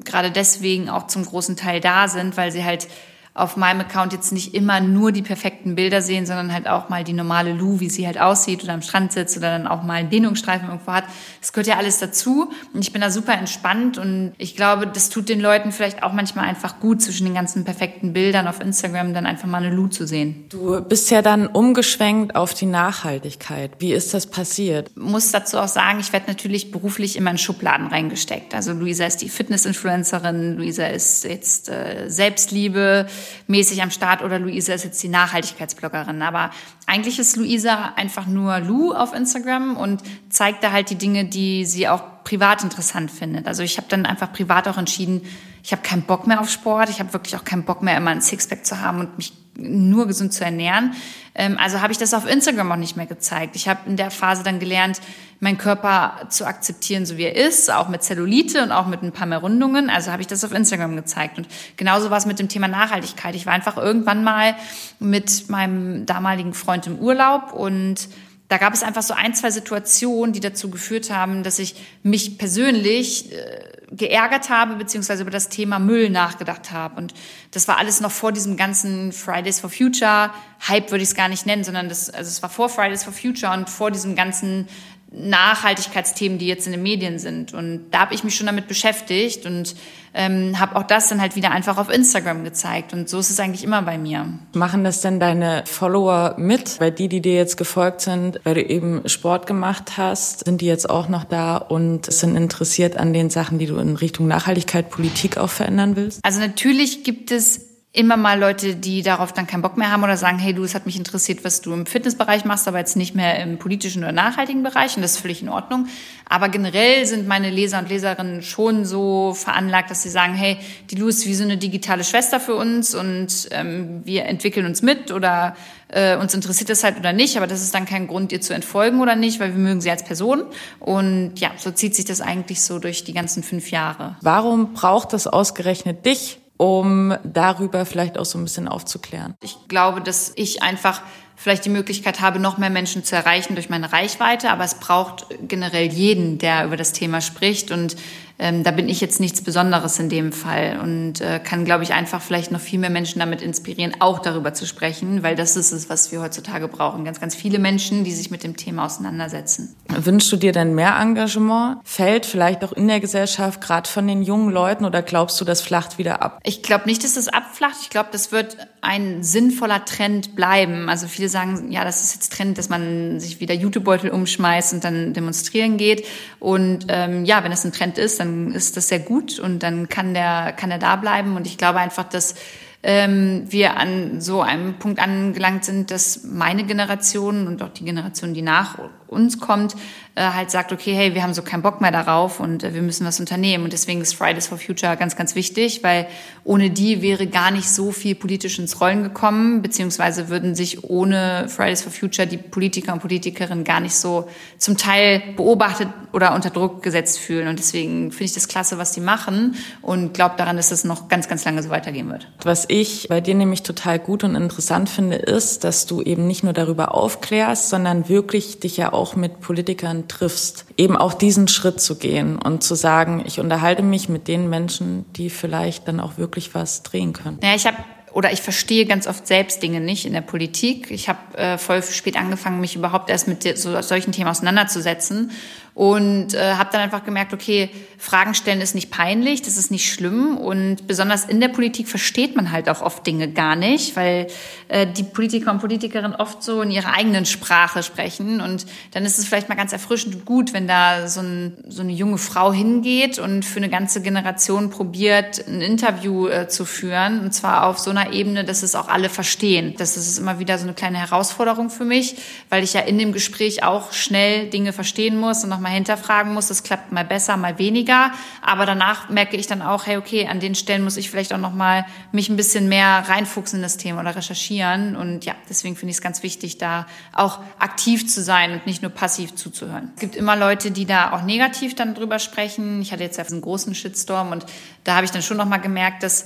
gerade 0.03 0.31
deswegen 0.31 0.89
auch 0.89 1.07
zum 1.07 1.25
großen 1.25 1.55
Teil 1.55 1.79
da 1.79 2.07
sind, 2.07 2.37
weil 2.37 2.51
sie 2.51 2.63
halt 2.63 2.76
Zeit 2.79 2.87
auf 3.37 3.55
meinem 3.55 3.81
Account 3.81 4.13
jetzt 4.13 4.31
nicht 4.31 4.55
immer 4.55 4.79
nur 4.79 5.11
die 5.11 5.21
perfekten 5.21 5.75
Bilder 5.75 6.01
sehen, 6.01 6.25
sondern 6.25 6.51
halt 6.51 6.67
auch 6.67 6.89
mal 6.89 7.03
die 7.03 7.13
normale 7.13 7.53
Lou, 7.53 7.79
wie 7.79 7.89
sie 7.89 8.07
halt 8.07 8.19
aussieht 8.19 8.63
oder 8.63 8.73
am 8.73 8.81
Strand 8.81 9.11
sitzt 9.11 9.37
oder 9.37 9.51
dann 9.51 9.67
auch 9.67 9.83
mal 9.83 9.93
einen 9.93 10.09
Dehnungsstreifen 10.09 10.67
irgendwo 10.67 10.91
hat. 10.91 11.03
Das 11.39 11.53
gehört 11.53 11.67
ja 11.67 11.77
alles 11.77 11.99
dazu 11.99 12.49
und 12.73 12.81
ich 12.81 12.91
bin 12.91 13.01
da 13.01 13.11
super 13.11 13.33
entspannt 13.33 13.99
und 13.99 14.33
ich 14.39 14.55
glaube, 14.55 14.87
das 14.87 15.09
tut 15.09 15.29
den 15.29 15.39
Leuten 15.39 15.71
vielleicht 15.71 16.01
auch 16.01 16.13
manchmal 16.13 16.45
einfach 16.45 16.79
gut, 16.79 17.01
zwischen 17.01 17.25
den 17.25 17.35
ganzen 17.35 17.63
perfekten 17.63 18.11
Bildern 18.11 18.47
auf 18.47 18.59
Instagram 18.59 19.13
dann 19.13 19.27
einfach 19.27 19.47
mal 19.47 19.63
eine 19.63 19.73
Lou 19.73 19.87
zu 19.87 20.07
sehen. 20.07 20.45
Du 20.49 20.81
bist 20.81 21.11
ja 21.11 21.21
dann 21.21 21.45
umgeschwenkt 21.45 22.35
auf 22.35 22.55
die 22.55 22.65
Nachhaltigkeit. 22.65 23.71
Wie 23.77 23.93
ist 23.93 24.15
das 24.15 24.25
passiert? 24.25 24.97
Muss 24.97 25.31
dazu 25.31 25.59
auch 25.59 25.67
sagen, 25.67 25.99
ich 25.99 26.11
werde 26.11 26.25
natürlich 26.27 26.71
beruflich 26.71 27.15
immer 27.15 27.29
in 27.29 27.37
Schubladen 27.37 27.87
reingesteckt. 27.87 28.55
Also 28.55 28.73
Luisa 28.73 29.05
ist 29.05 29.21
die 29.21 29.29
Fitness-Influencerin, 29.29 30.57
Luisa 30.57 30.87
ist 30.87 31.23
jetzt 31.23 31.69
äh, 31.69 32.09
Selbstliebe, 32.09 33.05
mäßig 33.47 33.81
am 33.81 33.91
Start 33.91 34.23
oder 34.23 34.39
Luisa 34.39 34.73
ist 34.73 34.83
jetzt 34.83 35.01
die 35.03 35.09
Nachhaltigkeitsbloggerin. 35.09 36.21
Aber 36.21 36.51
eigentlich 36.85 37.19
ist 37.19 37.35
Luisa 37.35 37.93
einfach 37.95 38.27
nur 38.27 38.59
Lu 38.59 38.93
auf 38.93 39.13
Instagram 39.13 39.77
und 39.77 40.01
zeigt 40.29 40.63
da 40.63 40.71
halt 40.71 40.89
die 40.89 40.95
Dinge, 40.95 41.25
die 41.25 41.65
sie 41.65 41.87
auch 41.87 42.23
privat 42.23 42.63
interessant 42.63 43.09
findet. 43.09 43.47
Also 43.47 43.63
ich 43.63 43.77
habe 43.77 43.87
dann 43.89 44.05
einfach 44.05 44.33
privat 44.33 44.67
auch 44.67 44.77
entschieden, 44.77 45.21
ich 45.63 45.71
habe 45.71 45.81
keinen 45.81 46.03
Bock 46.03 46.27
mehr 46.27 46.39
auf 46.39 46.49
Sport, 46.49 46.89
ich 46.89 46.99
habe 46.99 47.13
wirklich 47.13 47.35
auch 47.35 47.43
keinen 47.43 47.63
Bock 47.63 47.81
mehr 47.81 47.97
immer 47.97 48.11
ein 48.11 48.21
Sixpack 48.21 48.65
zu 48.65 48.79
haben 48.79 48.99
und 48.99 49.17
mich 49.17 49.33
nur 49.57 50.07
gesund 50.07 50.33
zu 50.33 50.43
ernähren. 50.45 50.93
Ähm, 51.35 51.57
also 51.59 51.81
habe 51.81 51.91
ich 51.91 51.97
das 51.97 52.13
auf 52.13 52.29
Instagram 52.29 52.71
auch 52.71 52.77
nicht 52.77 52.97
mehr 52.97 53.05
gezeigt. 53.05 53.55
Ich 53.55 53.67
habe 53.67 53.81
in 53.87 53.97
der 53.97 54.11
Phase 54.11 54.43
dann 54.43 54.59
gelernt, 54.59 55.01
meinen 55.39 55.57
Körper 55.57 56.27
zu 56.29 56.45
akzeptieren, 56.45 57.05
so 57.05 57.17
wie 57.17 57.23
er 57.23 57.35
ist, 57.35 57.71
auch 57.71 57.89
mit 57.89 58.03
Zellulite 58.03 58.63
und 58.63 58.71
auch 58.71 58.87
mit 58.87 59.03
ein 59.03 59.11
paar 59.11 59.27
mehr 59.27 59.37
Rundungen. 59.39 59.89
Also 59.89 60.11
habe 60.11 60.21
ich 60.21 60.27
das 60.27 60.43
auf 60.43 60.51
Instagram 60.51 60.95
gezeigt. 60.95 61.37
Und 61.37 61.47
genauso 61.75 62.09
war 62.09 62.17
es 62.17 62.25
mit 62.25 62.39
dem 62.39 62.49
Thema 62.49 62.67
Nachhaltigkeit. 62.67 63.35
Ich 63.35 63.45
war 63.45 63.53
einfach 63.53 63.77
irgendwann 63.77 64.23
mal 64.23 64.55
mit 64.99 65.49
meinem 65.49 66.05
damaligen 66.05 66.53
Freund 66.53 66.87
im 66.87 66.97
Urlaub 66.97 67.53
und 67.53 68.09
da 68.47 68.57
gab 68.57 68.73
es 68.73 68.83
einfach 68.83 69.03
so 69.03 69.13
ein, 69.13 69.33
zwei 69.33 69.51
Situationen, 69.51 70.33
die 70.33 70.39
dazu 70.39 70.69
geführt 70.69 71.09
haben, 71.09 71.43
dass 71.43 71.59
ich 71.59 71.75
mich 72.03 72.37
persönlich 72.37 73.33
äh, 73.33 73.59
geärgert 73.91 74.49
habe, 74.49 74.75
beziehungsweise 74.75 75.23
über 75.23 75.31
das 75.31 75.49
Thema 75.49 75.79
Müll 75.79 76.09
nachgedacht 76.09 76.71
habe. 76.71 76.95
Und 76.97 77.13
das 77.51 77.67
war 77.67 77.77
alles 77.77 77.99
noch 77.99 78.11
vor 78.11 78.31
diesem 78.31 78.55
ganzen 78.55 79.11
Fridays 79.11 79.59
for 79.59 79.69
Future 79.69 80.31
Hype, 80.67 80.91
würde 80.91 81.03
ich 81.03 81.09
es 81.09 81.15
gar 81.15 81.27
nicht 81.27 81.45
nennen, 81.45 81.63
sondern 81.63 81.89
das, 81.89 82.09
also 82.09 82.29
es 82.29 82.41
war 82.41 82.49
vor 82.49 82.69
Fridays 82.69 83.03
for 83.03 83.13
Future 83.13 83.53
und 83.53 83.69
vor 83.69 83.91
diesem 83.91 84.15
ganzen 84.15 84.67
Nachhaltigkeitsthemen, 85.11 86.37
die 86.37 86.47
jetzt 86.47 86.65
in 86.65 86.73
den 86.73 86.83
Medien 86.83 87.17
sind. 87.17 87.53
Und 87.53 87.89
da 87.91 87.99
habe 88.01 88.13
ich 88.13 88.23
mich 88.23 88.35
schon 88.35 88.47
damit 88.47 88.67
beschäftigt 88.67 89.45
und 89.45 89.75
ähm, 90.13 90.59
habe 90.59 90.75
auch 90.75 90.83
das 90.83 91.09
dann 91.09 91.21
halt 91.21 91.35
wieder 91.35 91.51
einfach 91.51 91.77
auf 91.77 91.89
Instagram 91.89 92.43
gezeigt. 92.43 92.91
Und 92.91 93.07
so 93.07 93.19
ist 93.19 93.29
es 93.29 93.39
eigentlich 93.39 93.63
immer 93.63 93.81
bei 93.83 93.97
mir. 93.97 94.27
Machen 94.53 94.83
das 94.83 95.01
denn 95.01 95.19
deine 95.19 95.63
Follower 95.65 96.35
mit? 96.37 96.79
Weil 96.81 96.91
die, 96.91 97.07
die 97.07 97.21
dir 97.21 97.35
jetzt 97.35 97.55
gefolgt 97.55 98.01
sind, 98.01 98.41
weil 98.43 98.55
du 98.55 98.63
eben 98.63 99.07
Sport 99.07 99.47
gemacht 99.47 99.93
hast, 99.97 100.45
sind 100.45 100.61
die 100.61 100.65
jetzt 100.65 100.89
auch 100.89 101.07
noch 101.07 101.23
da 101.23 101.57
und 101.57 102.11
sind 102.11 102.35
interessiert 102.35 102.97
an 102.97 103.13
den 103.13 103.29
Sachen, 103.29 103.59
die 103.59 103.67
du 103.67 103.77
in 103.77 103.95
Richtung 103.95 104.27
Nachhaltigkeit, 104.27 104.89
Politik 104.89 105.37
auch 105.37 105.49
verändern 105.49 105.95
willst? 105.95 106.19
Also 106.23 106.39
natürlich 106.39 107.03
gibt 107.03 107.31
es 107.31 107.66
immer 107.97 108.15
mal 108.15 108.39
Leute, 108.39 108.75
die 108.75 109.01
darauf 109.01 109.33
dann 109.33 109.47
keinen 109.47 109.63
Bock 109.63 109.75
mehr 109.75 109.91
haben 109.91 110.03
oder 110.03 110.17
sagen, 110.17 110.37
hey 110.37 110.53
du, 110.53 110.63
es 110.63 110.75
hat 110.75 110.85
mich 110.85 110.97
interessiert, 110.97 111.43
was 111.43 111.61
du 111.61 111.73
im 111.73 111.87
Fitnessbereich 111.87 112.45
machst, 112.45 112.67
aber 112.67 112.77
jetzt 112.77 112.95
nicht 112.95 113.15
mehr 113.15 113.41
im 113.41 113.57
politischen 113.57 114.03
oder 114.03 114.11
nachhaltigen 114.11 114.61
Bereich 114.61 114.95
und 114.95 115.01
das 115.01 115.13
ist 115.13 115.19
völlig 115.19 115.41
in 115.41 115.49
Ordnung. 115.49 115.87
Aber 116.29 116.49
generell 116.49 117.07
sind 117.07 117.27
meine 117.27 117.49
Leser 117.49 117.79
und 117.79 117.89
Leserinnen 117.89 118.43
schon 118.43 118.85
so 118.85 119.33
veranlagt, 119.33 119.89
dass 119.89 120.03
sie 120.03 120.09
sagen, 120.09 120.35
hey, 120.35 120.57
die 120.91 120.95
Lu 120.95 121.07
ist 121.07 121.25
wie 121.25 121.33
so 121.33 121.43
eine 121.43 121.57
digitale 121.57 122.03
Schwester 122.03 122.39
für 122.39 122.53
uns 122.53 122.93
und 122.93 123.49
ähm, 123.49 124.01
wir 124.03 124.25
entwickeln 124.25 124.67
uns 124.67 124.83
mit 124.83 125.11
oder 125.11 125.55
äh, 125.87 126.17
uns 126.17 126.35
interessiert 126.35 126.69
das 126.69 126.83
halt 126.83 126.99
oder 126.99 127.13
nicht, 127.13 127.35
aber 127.35 127.47
das 127.47 127.63
ist 127.63 127.73
dann 127.73 127.85
kein 127.85 128.05
Grund, 128.05 128.31
ihr 128.31 128.41
zu 128.41 128.53
entfolgen 128.53 129.01
oder 129.01 129.15
nicht, 129.15 129.39
weil 129.39 129.53
wir 129.53 129.59
mögen 129.59 129.81
sie 129.81 129.89
als 129.89 130.03
Person. 130.03 130.43
Und 130.79 131.39
ja, 131.39 131.49
so 131.57 131.71
zieht 131.71 131.95
sich 131.95 132.05
das 132.05 132.21
eigentlich 132.21 132.61
so 132.61 132.77
durch 132.77 133.03
die 133.03 133.13
ganzen 133.13 133.41
fünf 133.41 133.71
Jahre. 133.71 134.17
Warum 134.21 134.73
braucht 134.73 135.13
das 135.13 135.25
ausgerechnet 135.25 136.05
dich? 136.05 136.39
Um 136.57 137.15
darüber 137.23 137.85
vielleicht 137.85 138.17
auch 138.17 138.25
so 138.25 138.37
ein 138.37 138.43
bisschen 138.43 138.67
aufzuklären? 138.67 139.35
Ich 139.41 139.67
glaube, 139.67 140.01
dass 140.01 140.31
ich 140.35 140.63
einfach 140.63 141.01
vielleicht 141.37 141.63
die 141.63 141.69
Möglichkeit 141.69 142.19
habe, 142.19 142.39
noch 142.39 142.57
mehr 142.57 142.71
Menschen 142.71 143.03
zu 143.03 143.15
erreichen 143.15 143.55
durch 143.55 143.69
meine 143.69 143.93
Reichweite, 143.93 144.49
aber 144.49 144.65
es 144.65 144.75
braucht 144.75 145.27
generell 145.47 145.87
jeden, 145.87 146.39
der 146.39 146.65
über 146.65 146.75
das 146.75 146.91
Thema 146.91 147.21
spricht 147.21 147.71
und 147.71 147.95
ähm, 148.39 148.63
da 148.63 148.71
bin 148.71 148.87
ich 148.87 149.01
jetzt 149.01 149.19
nichts 149.19 149.41
Besonderes 149.41 149.97
in 149.97 150.09
dem 150.09 150.31
Fall 150.31 150.79
und 150.81 151.21
äh, 151.21 151.39
kann, 151.39 151.65
glaube 151.65 151.83
ich, 151.83 151.93
einfach 151.93 152.21
vielleicht 152.21 152.51
noch 152.51 152.59
viel 152.59 152.77
mehr 152.77 152.91
Menschen 152.91 153.19
damit 153.19 153.41
inspirieren, 153.41 153.93
auch 153.99 154.19
darüber 154.19 154.53
zu 154.53 154.67
sprechen, 154.67 155.23
weil 155.23 155.35
das 155.35 155.57
ist 155.57 155.71
es, 155.71 155.89
was 155.89 156.11
wir 156.11 156.21
heutzutage 156.21 156.67
brauchen. 156.67 157.03
Ganz, 157.03 157.19
ganz 157.19 157.33
viele 157.33 157.57
Menschen, 157.57 158.03
die 158.03 158.11
sich 158.11 158.29
mit 158.29 158.43
dem 158.43 158.55
Thema 158.55 158.85
auseinandersetzen. 158.85 159.75
Wünschst 159.89 160.31
du 160.31 160.37
dir 160.37 160.51
denn 160.51 160.75
mehr 160.75 160.97
Engagement? 160.99 161.79
Fällt 161.83 162.27
vielleicht 162.27 162.63
auch 162.63 162.73
in 162.73 162.87
der 162.87 162.99
Gesellschaft 162.99 163.59
gerade 163.59 163.89
von 163.89 164.07
den 164.07 164.21
jungen 164.21 164.51
Leuten 164.51 164.85
oder 164.85 165.01
glaubst 165.01 165.41
du, 165.41 165.45
das 165.45 165.61
flacht 165.61 165.97
wieder 165.97 166.21
ab? 166.21 166.39
Ich 166.43 166.61
glaube 166.61 166.85
nicht, 166.85 167.03
dass 167.03 167.15
das 167.15 167.29
abflacht. 167.29 167.77
Ich 167.81 167.89
glaube, 167.89 168.09
das 168.11 168.31
wird 168.31 168.57
ein 168.81 169.23
sinnvoller 169.23 169.83
Trend 169.85 170.35
bleiben. 170.35 170.89
Also 170.89 171.07
viele 171.07 171.26
sagen, 171.29 171.71
ja, 171.71 171.83
das 171.83 172.03
ist 172.03 172.15
jetzt 172.15 172.33
Trend, 172.33 172.57
dass 172.57 172.69
man 172.69 173.19
sich 173.19 173.39
wieder 173.39 173.53
Jutebeutel 173.53 174.09
umschmeißt 174.09 174.73
und 174.73 174.83
dann 174.83 175.13
demonstrieren 175.13 175.77
geht. 175.77 176.05
Und 176.39 176.87
ähm, 176.89 177.25
ja, 177.25 177.43
wenn 177.43 177.51
das 177.51 177.65
ein 177.65 177.71
Trend 177.71 177.97
ist, 177.97 178.19
dann 178.19 178.51
ist 178.51 178.77
das 178.77 178.87
sehr 178.89 178.99
gut 178.99 179.39
und 179.39 179.63
dann 179.63 179.89
kann 179.89 180.13
der, 180.13 180.53
kann 180.53 180.71
er 180.71 180.79
da 180.79 180.95
bleiben. 180.95 181.35
Und 181.35 181.47
ich 181.47 181.57
glaube 181.57 181.79
einfach, 181.79 182.05
dass 182.05 182.35
ähm, 182.83 183.43
wir 183.49 183.77
an 183.77 184.21
so 184.21 184.41
einem 184.41 184.75
Punkt 184.75 184.99
angelangt 184.99 185.65
sind, 185.65 185.91
dass 185.91 186.23
meine 186.23 186.63
Generation 186.63 187.47
und 187.47 187.61
auch 187.61 187.69
die 187.69 187.85
Generation, 187.85 188.33
die 188.33 188.41
nach 188.41 188.77
uns 189.07 189.39
kommt, 189.39 189.75
äh, 190.17 190.31
halt 190.33 190.49
sagt, 190.49 190.71
okay, 190.71 190.95
hey, 190.95 191.13
wir 191.13 191.21
haben 191.21 191.35
so 191.35 191.43
keinen 191.43 191.61
Bock 191.61 191.79
mehr 191.79 191.91
darauf 191.91 192.39
und 192.39 192.63
äh, 192.63 192.73
wir 192.73 192.81
müssen 192.81 193.05
was 193.05 193.19
unternehmen. 193.19 193.63
Und 193.63 193.71
deswegen 193.71 194.01
ist 194.01 194.15
Fridays 194.15 194.47
for 194.47 194.57
Future 194.57 194.97
ganz, 194.97 195.15
ganz 195.15 195.35
wichtig, 195.35 195.83
weil 195.83 196.07
ohne 196.43 196.71
die 196.71 197.03
wäre 197.03 197.27
gar 197.27 197.51
nicht 197.51 197.69
so 197.69 197.91
viel 197.91 198.15
politisch 198.15 198.57
ins 198.57 198.81
Rollen 198.81 199.03
gekommen, 199.03 199.61
beziehungsweise 199.61 200.29
würden 200.29 200.55
sich 200.55 200.83
ohne 200.83 201.45
Fridays 201.49 201.83
for 201.83 201.91
Future 201.91 202.27
die 202.27 202.37
Politiker 202.37 202.93
und 202.93 202.99
Politikerinnen 202.99 203.63
gar 203.63 203.79
nicht 203.79 203.93
so 203.93 204.27
zum 204.57 204.75
Teil 204.75 205.21
beobachtet 205.35 205.89
oder 206.13 206.33
unter 206.33 206.49
Druck 206.49 206.81
gesetzt 206.81 207.19
fühlen. 207.19 207.47
Und 207.47 207.59
deswegen 207.59 208.11
finde 208.11 208.25
ich 208.25 208.33
das 208.33 208.47
klasse, 208.47 208.79
was 208.79 208.93
die 208.93 209.01
machen 209.01 209.55
und 209.83 210.15
glaube 210.15 210.33
daran, 210.37 210.57
dass 210.57 210.71
es 210.71 210.83
noch 210.83 211.09
ganz, 211.09 211.27
ganz 211.27 211.45
lange 211.45 211.61
so 211.61 211.69
weitergehen 211.69 212.09
wird. 212.09 212.27
Was 212.41 212.65
ich 212.69 213.07
bei 213.07 213.21
dir 213.21 213.35
nämlich 213.35 213.61
total 213.61 213.99
gut 213.99 214.23
und 214.23 214.33
interessant 214.33 214.89
finde, 214.89 215.17
ist, 215.17 215.63
dass 215.63 215.85
du 215.85 216.01
eben 216.01 216.25
nicht 216.25 216.43
nur 216.43 216.53
darüber 216.53 216.95
aufklärst, 216.95 217.69
sondern 217.69 218.09
wirklich 218.09 218.59
dich 218.59 218.77
ja 218.77 218.93
auch 218.93 219.15
mit 219.15 219.41
Politikern 219.41 220.06
triffst, 220.07 220.65
eben 220.77 220.97
auch 220.97 221.13
diesen 221.13 221.47
Schritt 221.47 221.81
zu 221.81 221.97
gehen 221.97 222.37
und 222.37 222.63
zu 222.63 222.75
sagen, 222.75 223.23
ich 223.25 223.39
unterhalte 223.39 223.83
mich 223.83 224.09
mit 224.09 224.27
den 224.27 224.49
Menschen, 224.49 225.05
die 225.13 225.29
vielleicht 225.29 225.87
dann 225.87 225.99
auch 225.99 226.17
wirklich 226.17 226.55
was 226.55 226.83
drehen 226.83 227.13
können. 227.13 227.39
Ja, 227.43 227.55
ich 227.55 227.65
habe 227.65 227.77
oder 228.13 228.31
ich 228.31 228.41
verstehe 228.41 228.87
ganz 228.87 229.05
oft 229.05 229.27
selbst 229.27 229.61
Dinge 229.61 229.79
nicht 229.79 230.07
in 230.07 230.13
der 230.13 230.21
Politik. 230.21 230.89
Ich 230.89 231.07
habe 231.07 231.37
äh, 231.37 231.59
voll 231.59 231.83
spät 231.83 232.17
angefangen, 232.17 232.59
mich 232.59 232.75
überhaupt 232.75 233.11
erst 233.11 233.27
mit 233.27 233.57
so, 233.57 233.79
solchen 233.81 234.11
Themen 234.11 234.27
auseinanderzusetzen 234.27 235.31
und 235.77 236.33
äh, 236.33 236.55
habe 236.55 236.71
dann 236.71 236.81
einfach 236.81 237.03
gemerkt, 237.03 237.35
okay, 237.35 237.69
Fragen 237.99 238.33
stellen 238.33 238.61
ist 238.61 238.73
nicht 238.73 238.89
peinlich, 238.89 239.43
das 239.43 239.57
ist 239.57 239.69
nicht 239.69 239.93
schlimm. 239.93 240.35
Und 240.35 240.87
besonders 240.87 241.25
in 241.25 241.39
der 241.39 241.49
Politik 241.49 241.87
versteht 241.87 242.35
man 242.35 242.51
halt 242.51 242.67
auch 242.67 242.81
oft 242.81 243.05
Dinge 243.05 243.27
gar 243.27 243.55
nicht, 243.55 243.95
weil 243.95 244.25
äh, 244.69 244.87
die 244.87 245.03
Politiker 245.03 245.51
und 245.51 245.59
Politikerinnen 245.59 246.15
oft 246.15 246.41
so 246.41 246.63
in 246.63 246.71
ihrer 246.71 246.95
eigenen 246.95 247.27
Sprache 247.27 247.83
sprechen. 247.83 248.41
Und 248.41 248.65
dann 248.91 249.05
ist 249.05 249.19
es 249.19 249.25
vielleicht 249.25 249.49
mal 249.49 249.55
ganz 249.55 249.71
erfrischend 249.71 250.15
und 250.15 250.25
gut, 250.25 250.51
wenn 250.51 250.67
da 250.67 251.07
so, 251.07 251.19
ein, 251.21 251.53
so 251.67 251.83
eine 251.83 251.91
junge 251.91 252.17
Frau 252.17 252.51
hingeht 252.51 253.19
und 253.19 253.45
für 253.45 253.57
eine 253.57 253.69
ganze 253.69 254.01
Generation 254.01 254.71
probiert, 254.71 255.47
ein 255.47 255.61
Interview 255.61 256.27
äh, 256.27 256.47
zu 256.47 256.65
führen. 256.65 257.19
Und 257.19 257.33
zwar 257.33 257.67
auf 257.67 257.77
so 257.77 257.91
einer 257.91 258.13
Ebene, 258.13 258.43
dass 258.43 258.63
es 258.63 258.73
auch 258.73 258.87
alle 258.87 259.09
verstehen. 259.09 259.75
Das 259.77 259.95
ist 259.95 260.17
immer 260.17 260.39
wieder 260.39 260.57
so 260.57 260.63
eine 260.63 260.73
kleine 260.73 260.97
Herausforderung 260.97 261.69
für 261.69 261.85
mich, 261.85 262.15
weil 262.49 262.63
ich 262.63 262.73
ja 262.73 262.81
in 262.81 262.97
dem 262.97 263.11
Gespräch 263.11 263.61
auch 263.61 263.93
schnell 263.93 264.49
Dinge 264.49 264.73
verstehen 264.73 265.19
muss 265.19 265.43
und 265.43 265.51
nochmal 265.51 265.66
mal 265.67 265.73
hinterfragen 265.73 266.33
muss. 266.33 266.47
Das 266.47 266.63
klappt 266.63 266.91
mal 266.91 267.03
besser, 267.03 267.35
mal 267.37 267.59
weniger. 267.59 268.11
Aber 268.41 268.65
danach 268.65 269.09
merke 269.09 269.35
ich 269.35 269.47
dann 269.47 269.61
auch, 269.61 269.85
hey, 269.85 269.97
okay, 269.97 270.27
an 270.27 270.39
den 270.39 270.55
Stellen 270.55 270.83
muss 270.83 270.97
ich 270.97 271.09
vielleicht 271.09 271.33
auch 271.33 271.37
noch 271.37 271.53
mal 271.53 271.85
mich 272.11 272.29
ein 272.29 272.37
bisschen 272.37 272.69
mehr 272.69 273.03
reinfuchsen 273.07 273.59
in 273.59 273.63
das 273.63 273.77
Thema 273.77 274.01
oder 274.01 274.15
recherchieren. 274.15 274.95
Und 274.95 275.25
ja, 275.25 275.35
deswegen 275.49 275.75
finde 275.75 275.91
ich 275.91 275.97
es 275.97 276.01
ganz 276.01 276.23
wichtig, 276.23 276.57
da 276.57 276.87
auch 277.13 277.39
aktiv 277.59 278.07
zu 278.07 278.21
sein 278.21 278.53
und 278.53 278.65
nicht 278.65 278.81
nur 278.81 278.91
passiv 278.91 279.35
zuzuhören. 279.35 279.91
Es 279.95 280.01
gibt 280.01 280.15
immer 280.15 280.35
Leute, 280.35 280.71
die 280.71 280.85
da 280.85 281.11
auch 281.11 281.23
negativ 281.23 281.75
dann 281.75 281.93
drüber 281.93 282.19
sprechen. 282.19 282.81
Ich 282.81 282.91
hatte 282.91 283.03
jetzt 283.03 283.19
einen 283.19 283.41
großen 283.41 283.75
Shitstorm 283.75 284.31
und 284.31 284.45
da 284.83 284.95
habe 284.95 285.05
ich 285.05 285.11
dann 285.11 285.21
schon 285.21 285.37
noch 285.37 285.45
mal 285.45 285.57
gemerkt, 285.57 286.03
dass 286.03 286.25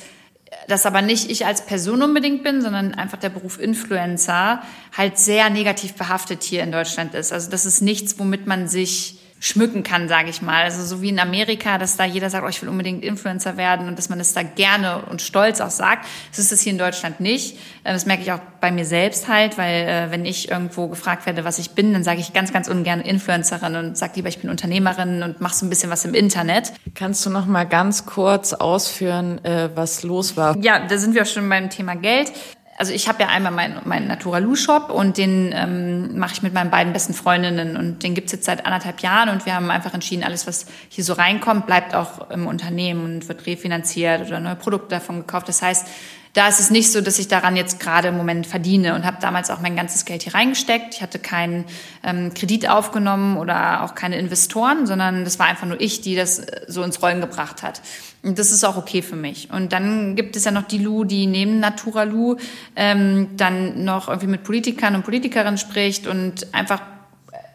das 0.67 0.85
aber 0.85 1.01
nicht 1.01 1.31
ich 1.31 1.45
als 1.45 1.65
Person 1.65 2.01
unbedingt 2.01 2.43
bin, 2.43 2.61
sondern 2.61 2.93
einfach 2.93 3.17
der 3.17 3.29
Beruf 3.29 3.59
Influencer 3.59 4.61
halt 4.95 5.17
sehr 5.17 5.49
negativ 5.49 5.93
behaftet 5.93 6.43
hier 6.43 6.61
in 6.61 6.71
Deutschland 6.71 7.13
ist. 7.13 7.31
Also 7.31 7.49
das 7.49 7.65
ist 7.65 7.81
nichts, 7.81 8.19
womit 8.19 8.47
man 8.47 8.67
sich 8.67 9.20
schmücken 9.41 9.81
kann, 9.81 10.07
sage 10.07 10.29
ich 10.29 10.43
mal. 10.43 10.63
Also 10.63 10.85
so 10.85 11.01
wie 11.01 11.09
in 11.09 11.19
Amerika, 11.19 11.79
dass 11.79 11.97
da 11.97 12.05
jeder 12.05 12.29
sagt, 12.29 12.45
oh, 12.45 12.47
ich 12.47 12.61
will 12.61 12.69
unbedingt 12.69 13.03
Influencer 13.03 13.57
werden 13.57 13.87
und 13.87 13.97
dass 13.97 14.07
man 14.07 14.19
es 14.19 14.33
da 14.33 14.43
gerne 14.43 15.01
und 15.09 15.19
stolz 15.19 15.59
auch 15.61 15.71
sagt. 15.71 16.05
Das 16.29 16.37
ist 16.37 16.51
es 16.51 16.61
hier 16.61 16.71
in 16.71 16.77
Deutschland 16.77 17.19
nicht. 17.19 17.57
Äh, 17.83 17.91
das 17.93 18.05
merke 18.05 18.21
ich 18.21 18.31
auch 18.31 18.39
bei 18.61 18.71
mir 18.71 18.85
selbst 18.85 19.27
halt, 19.27 19.57
weil 19.57 19.87
äh, 19.87 20.11
wenn 20.11 20.25
ich 20.25 20.51
irgendwo 20.51 20.87
gefragt 20.87 21.25
werde, 21.25 21.43
was 21.43 21.57
ich 21.57 21.71
bin, 21.71 21.91
dann 21.91 22.03
sage 22.03 22.19
ich 22.19 22.33
ganz, 22.33 22.53
ganz 22.53 22.67
ungern 22.67 23.01
Influencerin 23.01 23.75
und 23.75 23.97
sage 23.97 24.13
lieber, 24.15 24.29
ich 24.29 24.37
bin 24.37 24.51
Unternehmerin 24.51 25.23
und 25.23 25.41
mache 25.41 25.55
so 25.55 25.65
ein 25.65 25.69
bisschen 25.69 25.89
was 25.89 26.05
im 26.05 26.13
Internet. 26.13 26.71
Kannst 26.93 27.25
du 27.25 27.31
noch 27.31 27.47
mal 27.47 27.63
ganz 27.63 28.05
kurz 28.05 28.53
ausführen, 28.53 29.43
äh, 29.43 29.69
was 29.73 30.03
los 30.03 30.37
war? 30.37 30.55
Ja, 30.59 30.85
da 30.85 30.99
sind 30.99 31.15
wir 31.15 31.23
auch 31.23 31.27
schon 31.27 31.49
beim 31.49 31.71
Thema 31.71 31.95
Geld 31.95 32.31
also 32.77 32.93
ich 32.93 33.07
habe 33.07 33.21
ja 33.21 33.29
einmal 33.29 33.51
meinen 33.51 33.79
mein 33.85 34.07
Naturalu-Shop 34.07 34.89
und 34.89 35.17
den 35.17 35.51
ähm, 35.53 36.17
mache 36.17 36.33
ich 36.33 36.41
mit 36.41 36.53
meinen 36.53 36.71
beiden 36.71 36.93
besten 36.93 37.13
Freundinnen 37.13 37.77
und 37.77 38.03
den 38.03 38.15
gibt's 38.15 38.31
jetzt 38.31 38.45
seit 38.45 38.65
anderthalb 38.65 39.01
Jahren 39.01 39.29
und 39.29 39.45
wir 39.45 39.55
haben 39.55 39.69
einfach 39.69 39.93
entschieden, 39.93 40.23
alles, 40.23 40.47
was 40.47 40.65
hier 40.89 41.03
so 41.03 41.13
reinkommt, 41.13 41.67
bleibt 41.67 41.93
auch 41.93 42.29
im 42.31 42.47
Unternehmen 42.47 43.03
und 43.03 43.27
wird 43.27 43.45
refinanziert 43.45 44.27
oder 44.27 44.39
neue 44.39 44.55
Produkte 44.55 44.95
davon 44.95 45.19
gekauft. 45.19 45.47
Das 45.47 45.61
heißt, 45.61 45.87
da 46.33 46.47
ist 46.47 46.61
es 46.61 46.69
nicht 46.69 46.91
so, 46.91 47.01
dass 47.01 47.19
ich 47.19 47.27
daran 47.27 47.57
jetzt 47.57 47.79
gerade 47.79 48.07
im 48.07 48.15
Moment 48.15 48.47
verdiene 48.47 48.95
und 48.95 49.05
habe 49.05 49.17
damals 49.19 49.49
auch 49.49 49.59
mein 49.59 49.75
ganzes 49.75 50.05
Geld 50.05 50.23
hier 50.23 50.33
reingesteckt. 50.33 50.95
Ich 50.95 51.01
hatte 51.01 51.19
keinen 51.19 51.65
ähm, 52.03 52.33
Kredit 52.33 52.69
aufgenommen 52.69 53.37
oder 53.37 53.83
auch 53.83 53.95
keine 53.95 54.17
Investoren, 54.17 54.87
sondern 54.87 55.25
das 55.25 55.39
war 55.39 55.47
einfach 55.47 55.67
nur 55.67 55.81
ich, 55.81 55.99
die 55.99 56.15
das 56.15 56.39
äh, 56.39 56.61
so 56.67 56.83
ins 56.83 57.01
Rollen 57.01 57.19
gebracht 57.19 57.63
hat. 57.63 57.81
Und 58.23 58.39
das 58.39 58.51
ist 58.51 58.63
auch 58.63 58.77
okay 58.77 59.01
für 59.01 59.17
mich. 59.17 59.49
Und 59.51 59.73
dann 59.73 60.15
gibt 60.15 60.37
es 60.37 60.45
ja 60.45 60.51
noch 60.51 60.63
die 60.63 60.77
Lu, 60.77 61.03
die 61.03 61.27
neben 61.27 61.59
Natura 61.59 62.03
Lu 62.03 62.37
ähm, 62.77 63.29
dann 63.35 63.83
noch 63.83 64.07
irgendwie 64.07 64.27
mit 64.27 64.43
Politikern 64.43 64.95
und 64.95 65.03
Politikerinnen 65.03 65.57
spricht 65.57 66.07
und 66.07 66.53
einfach 66.53 66.81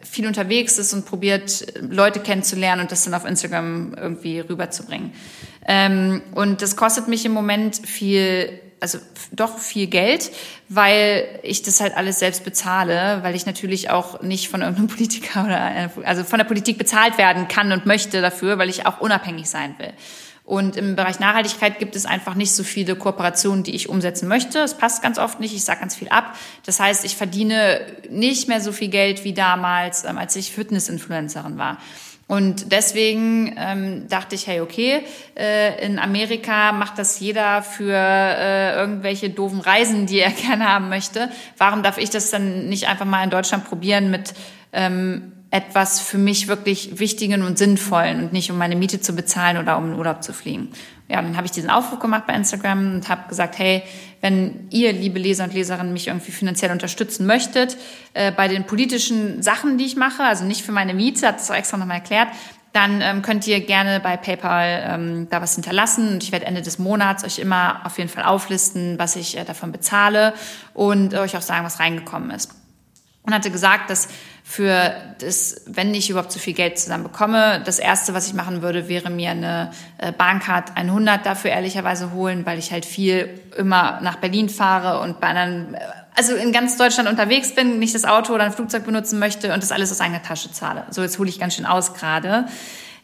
viel 0.03 0.27
unterwegs 0.27 0.77
ist 0.77 0.93
und 0.93 1.05
probiert, 1.05 1.73
Leute 1.81 2.19
kennenzulernen 2.19 2.81
und 2.81 2.91
das 2.91 3.03
dann 3.03 3.13
auf 3.13 3.25
Instagram 3.25 3.95
irgendwie 3.95 4.39
rüberzubringen. 4.39 5.11
Ähm, 5.67 6.21
und 6.33 6.61
das 6.61 6.75
kostet 6.75 7.07
mich 7.07 7.25
im 7.25 7.33
Moment 7.33 7.75
viel 7.75 8.59
also 8.79 8.99
doch 9.31 9.57
viel 9.57 9.87
Geld, 9.87 10.31
weil 10.69 11.39
ich 11.43 11.63
das 11.63 11.79
halt 11.81 11.95
alles 11.95 12.19
selbst 12.19 12.43
bezahle, 12.43 13.19
weil 13.23 13.35
ich 13.35 13.45
natürlich 13.45 13.89
auch 13.89 14.21
nicht 14.21 14.49
von 14.49 14.61
irgendeinem 14.61 14.87
Politiker 14.95 15.45
oder 15.45 15.91
also 16.03 16.23
von 16.23 16.39
der 16.39 16.45
Politik 16.45 16.77
bezahlt 16.77 17.17
werden 17.17 17.47
kann 17.47 17.71
und 17.71 17.85
möchte 17.85 18.21
dafür, 18.21 18.57
weil 18.57 18.69
ich 18.69 18.85
auch 18.85 18.99
unabhängig 18.99 19.49
sein 19.49 19.75
will. 19.79 19.93
Und 20.47 20.77
im 20.77 20.95
Bereich 20.95 21.19
Nachhaltigkeit 21.19 21.77
gibt 21.77 21.97
es 21.97 22.05
einfach 22.05 22.33
nicht 22.33 22.53
so 22.53 22.63
viele 22.63 22.95
Kooperationen, 22.95 23.63
die 23.65 23.75
ich 23.75 23.89
umsetzen 23.89 24.29
möchte. 24.29 24.59
Es 24.59 24.77
passt 24.77 25.01
ganz 25.01 25.19
oft 25.19 25.41
nicht. 25.41 25.53
Ich 25.53 25.65
sage 25.65 25.81
ganz 25.81 25.93
viel 25.93 26.07
ab. 26.07 26.37
Das 26.65 26.79
heißt, 26.79 27.03
ich 27.03 27.17
verdiene 27.17 27.81
nicht 28.09 28.47
mehr 28.47 28.61
so 28.61 28.71
viel 28.71 28.87
Geld 28.87 29.25
wie 29.25 29.33
damals, 29.33 30.05
ähm, 30.05 30.17
als 30.17 30.37
ich 30.37 30.53
Fitness-Influencerin 30.53 31.57
war. 31.57 31.79
Und 32.27 32.73
deswegen 32.73 33.55
ähm, 33.57 34.09
dachte 34.09 34.35
ich, 34.35 34.47
hey, 34.47 34.59
okay, 34.59 35.01
äh, 35.37 35.85
in 35.85 35.97
Amerika 35.97 36.73
macht 36.73 36.99
das 36.99 37.21
jeder 37.21 37.61
für 37.61 37.93
äh, 37.93 38.75
irgendwelche 38.75 39.29
doofen 39.29 39.61
Reisen, 39.61 40.07
die 40.07 40.19
er 40.19 40.31
gerne 40.47 40.67
haben 40.67 40.89
möchte. 40.89 41.29
Warum 41.57 41.83
darf 41.83 41.97
ich 41.97 42.09
das 42.09 42.29
dann 42.29 42.67
nicht 42.67 42.87
einfach 42.87 43.05
mal 43.05 43.23
in 43.23 43.29
Deutschland 43.29 43.65
probieren 43.65 44.11
mit 44.11 44.33
ähm, 44.73 45.31
etwas 45.51 46.01
für 46.01 46.17
mich 46.17 46.49
wirklich 46.49 46.99
Wichtigen 46.99 47.43
und 47.43 47.57
Sinnvollen 47.57 48.19
und 48.19 48.33
nicht 48.33 48.51
um 48.51 48.57
meine 48.57 48.75
Miete 48.75 48.99
zu 48.99 49.13
bezahlen 49.13 49.57
oder 49.57 49.77
um 49.77 49.93
in 49.93 49.97
Urlaub 49.97 50.21
zu 50.21 50.33
fliegen. 50.33 50.69
Ja, 51.07 51.21
dann 51.21 51.37
habe 51.37 51.45
ich 51.45 51.51
diesen 51.51 51.69
Aufruf 51.69 51.99
gemacht 51.99 52.27
bei 52.27 52.33
Instagram 52.33 52.95
und 52.95 53.07
habe 53.07 53.29
gesagt, 53.29 53.57
hey, 53.57 53.83
wenn 54.21 54.67
ihr, 54.69 54.93
liebe 54.93 55.19
Leser 55.19 55.43
und 55.43 55.53
Leserinnen, 55.53 55.93
mich 55.93 56.07
irgendwie 56.07 56.31
finanziell 56.31 56.71
unterstützen 56.71 57.25
möchtet, 57.25 57.77
äh, 58.13 58.31
bei 58.31 58.47
den 58.47 58.65
politischen 58.65 59.41
Sachen, 59.41 59.77
die 59.77 59.85
ich 59.85 59.95
mache, 59.95 60.23
also 60.23 60.45
nicht 60.45 60.63
für 60.63 60.71
meine 60.71 60.93
Miete, 60.93 61.27
hat 61.27 61.39
es 61.39 61.51
auch 61.51 61.55
extra 61.55 61.77
nochmal 61.77 61.97
erklärt, 61.97 62.29
dann 62.73 63.01
ähm, 63.01 63.21
könnt 63.21 63.47
ihr 63.47 63.59
gerne 63.61 63.99
bei 63.99 64.17
PayPal 64.17 64.83
ähm, 64.87 65.27
da 65.29 65.41
was 65.41 65.55
hinterlassen 65.55 66.09
und 66.13 66.23
ich 66.23 66.31
werde 66.31 66.45
Ende 66.45 66.61
des 66.61 66.77
Monats 66.77 67.23
euch 67.23 67.39
immer 67.39 67.81
auf 67.85 67.97
jeden 67.97 68.09
Fall 68.09 68.23
auflisten, 68.23 68.99
was 68.99 69.15
ich 69.15 69.37
äh, 69.37 69.45
davon 69.45 69.71
bezahle 69.71 70.33
und 70.73 71.13
äh, 71.13 71.19
euch 71.19 71.37
auch 71.37 71.41
sagen, 71.41 71.65
was 71.65 71.79
reingekommen 71.79 72.29
ist. 72.31 72.56
Und 73.27 73.33
hatte 73.33 73.51
gesagt, 73.51 73.89
dass 73.89 74.07
für 74.41 74.95
das, 75.19 75.63
wenn 75.65 75.93
ich 75.93 76.09
überhaupt 76.09 76.31
so 76.31 76.39
viel 76.39 76.53
Geld 76.53 76.79
zusammen 76.79 77.03
bekomme, 77.03 77.61
das 77.65 77.77
erste, 77.77 78.13
was 78.13 78.27
ich 78.27 78.33
machen 78.33 78.61
würde, 78.61 78.87
wäre 78.87 79.09
mir 79.09 79.31
eine 79.31 79.71
äh, 79.97 80.13
Bahncard 80.13 80.77
100 80.77 81.25
dafür 81.25 81.51
ehrlicherweise 81.51 82.13
holen, 82.13 82.45
weil 82.45 82.57
ich 82.57 82.71
halt 82.71 82.85
viel 82.85 83.41
immer 83.57 83.99
nach 84.01 84.15
Berlin 84.15 84.47
fahre 84.47 85.01
und 85.01 85.19
bei 85.19 85.27
anderen, 85.27 85.75
also 86.15 86.33
in 86.35 86.53
ganz 86.53 86.77
Deutschland 86.77 87.09
unterwegs 87.09 87.53
bin, 87.53 87.79
nicht 87.79 87.93
das 87.93 88.05
Auto 88.05 88.33
oder 88.33 88.45
ein 88.45 88.53
Flugzeug 88.53 88.85
benutzen 88.85 89.19
möchte 89.19 89.53
und 89.53 89.61
das 89.61 89.73
alles 89.73 89.91
aus 89.91 89.99
eigener 89.99 90.23
Tasche 90.23 90.49
zahle. 90.53 90.85
So, 90.91 91.01
jetzt 91.01 91.19
hole 91.19 91.27
ich 91.27 91.37
ganz 91.37 91.55
schön 91.55 91.65
aus 91.65 91.93
gerade. 91.93 92.45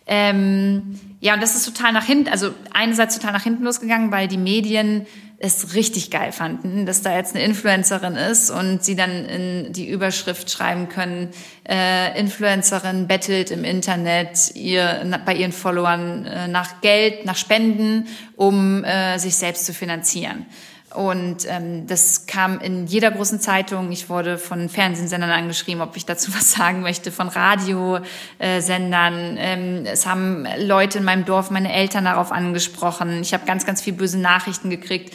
Ähm, 0.06 0.98
ja, 1.20 1.34
und 1.34 1.44
das 1.44 1.56
ist 1.56 1.66
total 1.66 1.92
nach 1.92 2.06
hinten, 2.06 2.30
also 2.30 2.52
einerseits 2.74 3.16
total 3.16 3.34
nach 3.34 3.44
hinten 3.44 3.66
losgegangen, 3.66 4.12
weil 4.12 4.30
die 4.30 4.38
Medien 4.38 5.06
es 5.44 5.76
richtig 5.76 6.10
geil 6.10 6.32
fanden, 6.32 6.86
dass 6.86 7.02
da 7.02 7.14
jetzt 7.14 7.36
eine 7.36 7.44
Influencerin 7.44 8.16
ist 8.16 8.50
und 8.50 8.82
sie 8.82 8.96
dann 8.96 9.26
in 9.26 9.74
die 9.74 9.90
Überschrift 9.90 10.50
schreiben 10.50 10.88
können, 10.88 11.32
äh, 11.68 12.18
Influencerin 12.18 13.08
bettelt 13.08 13.52
im 13.52 13.66
Internet 13.66 14.56
ihr, 14.56 15.06
bei 15.26 15.36
ihren 15.36 15.52
Followern 15.52 16.26
äh, 16.26 16.48
nach 16.48 16.80
Geld, 16.80 17.26
nach 17.26 17.36
Spenden, 17.36 18.08
um 18.38 18.86
äh, 18.86 19.18
sich 19.18 19.36
selbst 19.36 19.66
zu 19.66 19.74
finanzieren. 19.74 20.46
Und 20.94 21.46
ähm, 21.48 21.88
das 21.88 22.28
kam 22.28 22.60
in 22.60 22.86
jeder 22.88 23.12
großen 23.12 23.40
Zeitung. 23.40 23.92
Ich 23.92 24.10
wurde 24.10 24.38
von 24.38 24.70
Fernsehsendern 24.70 25.32
angeschrieben, 25.32 25.82
ob 25.82 25.98
ich 25.98 26.06
dazu 26.06 26.34
was 26.36 26.52
sagen 26.52 26.82
möchte, 26.82 27.12
von 27.12 27.28
Radiosendern. 27.28 29.38
Ähm, 29.38 29.86
es 29.86 30.06
haben 30.06 30.48
Leute 30.58 31.00
in 31.00 31.04
meinem 31.04 31.26
Dorf, 31.26 31.52
meine 31.52 31.74
Eltern 31.74 32.06
darauf 32.06 32.32
angesprochen. 32.32 33.22
Ich 33.22 33.34
habe 33.34 33.46
ganz, 33.46 33.66
ganz 33.66 33.82
viel 33.82 33.94
böse 33.94 34.20
Nachrichten 34.20 34.70
gekriegt. 34.70 35.14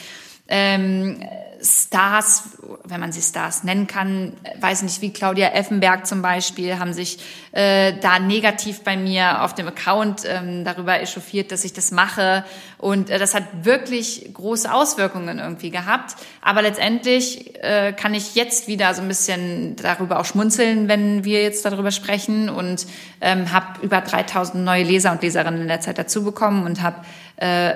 ähm, 0.49 1.23
Stars, 1.69 2.45
wenn 2.85 3.01
man 3.01 3.13
sie 3.13 3.21
Stars 3.21 3.63
nennen 3.63 3.87
kann, 3.87 4.33
weiß 4.61 4.83
nicht, 4.83 5.03
wie 5.03 5.13
Claudia 5.13 5.49
Effenberg 5.49 6.07
zum 6.07 6.23
Beispiel, 6.23 6.79
haben 6.79 6.95
sich 6.95 7.19
äh, 7.53 7.93
da 8.01 8.19
negativ 8.19 8.81
bei 8.81 8.97
mir 8.97 9.43
auf 9.43 9.55
dem 9.55 9.69
Account 9.69 10.23
ähm, 10.25 10.65
darüber 10.65 10.99
echauffiert, 11.01 11.53
dass 11.53 11.65
ich 11.65 11.75
das 11.75 11.91
mache. 11.91 12.45
Und 12.79 13.11
äh, 13.11 13.19
das 13.19 13.35
hat 13.35 13.45
wirklich 13.63 14.31
große 14.33 14.73
Auswirkungen 14.73 15.39
irgendwie 15.39 15.71
gehabt. 15.71 16.17
Aber 16.41 16.63
letztendlich 16.63 17.63
äh, 17.63 17.93
kann 17.93 18.15
ich 18.15 18.35
jetzt 18.35 18.67
wieder 18.67 18.95
so 18.95 19.03
ein 19.03 19.09
bisschen 19.09 19.77
darüber 19.77 20.21
auch 20.21 20.25
schmunzeln, 20.25 20.89
wenn 20.89 21.25
wir 21.25 21.43
jetzt 21.43 21.65
darüber 21.67 21.91
sprechen 21.91 22.49
und 22.49 22.87
ähm, 23.21 23.53
habe 23.53 23.81
über 23.83 24.01
3000 24.01 24.65
neue 24.65 24.85
Leser 24.85 25.13
und 25.13 25.23
Leserinnen 25.23 25.63
in 25.63 25.69
der 25.69 25.81
Zeit 25.81 25.99
dazu 25.99 26.25
bekommen 26.25 26.65
und 26.65 26.83
habe 26.83 27.05
äh, 27.37 27.75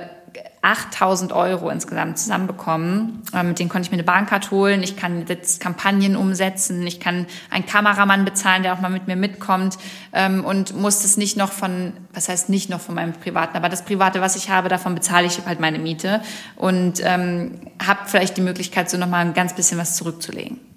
8000 0.62 1.32
Euro 1.32 1.70
insgesamt 1.70 2.18
zusammenbekommen. 2.18 3.22
Ähm, 3.34 3.48
mit 3.48 3.58
denen 3.58 3.68
konnte 3.68 3.86
ich 3.86 3.90
mir 3.90 3.96
eine 3.96 4.04
Bahncard 4.04 4.50
holen. 4.50 4.82
Ich 4.82 4.96
kann 4.96 5.26
jetzt 5.26 5.60
Kampagnen 5.60 6.16
umsetzen. 6.16 6.86
Ich 6.86 7.00
kann 7.00 7.26
einen 7.50 7.66
Kameramann 7.66 8.24
bezahlen, 8.24 8.62
der 8.62 8.72
auch 8.74 8.80
mal 8.80 8.90
mit 8.90 9.08
mir 9.08 9.16
mitkommt. 9.16 9.76
Ähm, 10.12 10.44
und 10.44 10.76
muss 10.76 11.02
das 11.02 11.16
nicht 11.16 11.36
noch 11.36 11.50
von, 11.50 11.94
was 12.14 12.28
heißt 12.28 12.48
nicht 12.48 12.70
noch 12.70 12.80
von 12.80 12.94
meinem 12.94 13.12
Privaten, 13.12 13.56
aber 13.56 13.68
das 13.68 13.84
Private, 13.84 14.20
was 14.20 14.36
ich 14.36 14.50
habe, 14.50 14.68
davon 14.68 14.94
bezahle 14.94 15.26
ich 15.26 15.44
halt 15.44 15.60
meine 15.60 15.78
Miete. 15.78 16.22
Und 16.56 17.00
ähm, 17.04 17.60
habe 17.84 18.00
vielleicht 18.06 18.36
die 18.36 18.42
Möglichkeit, 18.42 18.88
so 18.88 18.96
nochmal 18.96 19.24
ein 19.24 19.34
ganz 19.34 19.54
bisschen 19.54 19.78
was 19.78 19.96
zurückzulegen. 19.96 20.71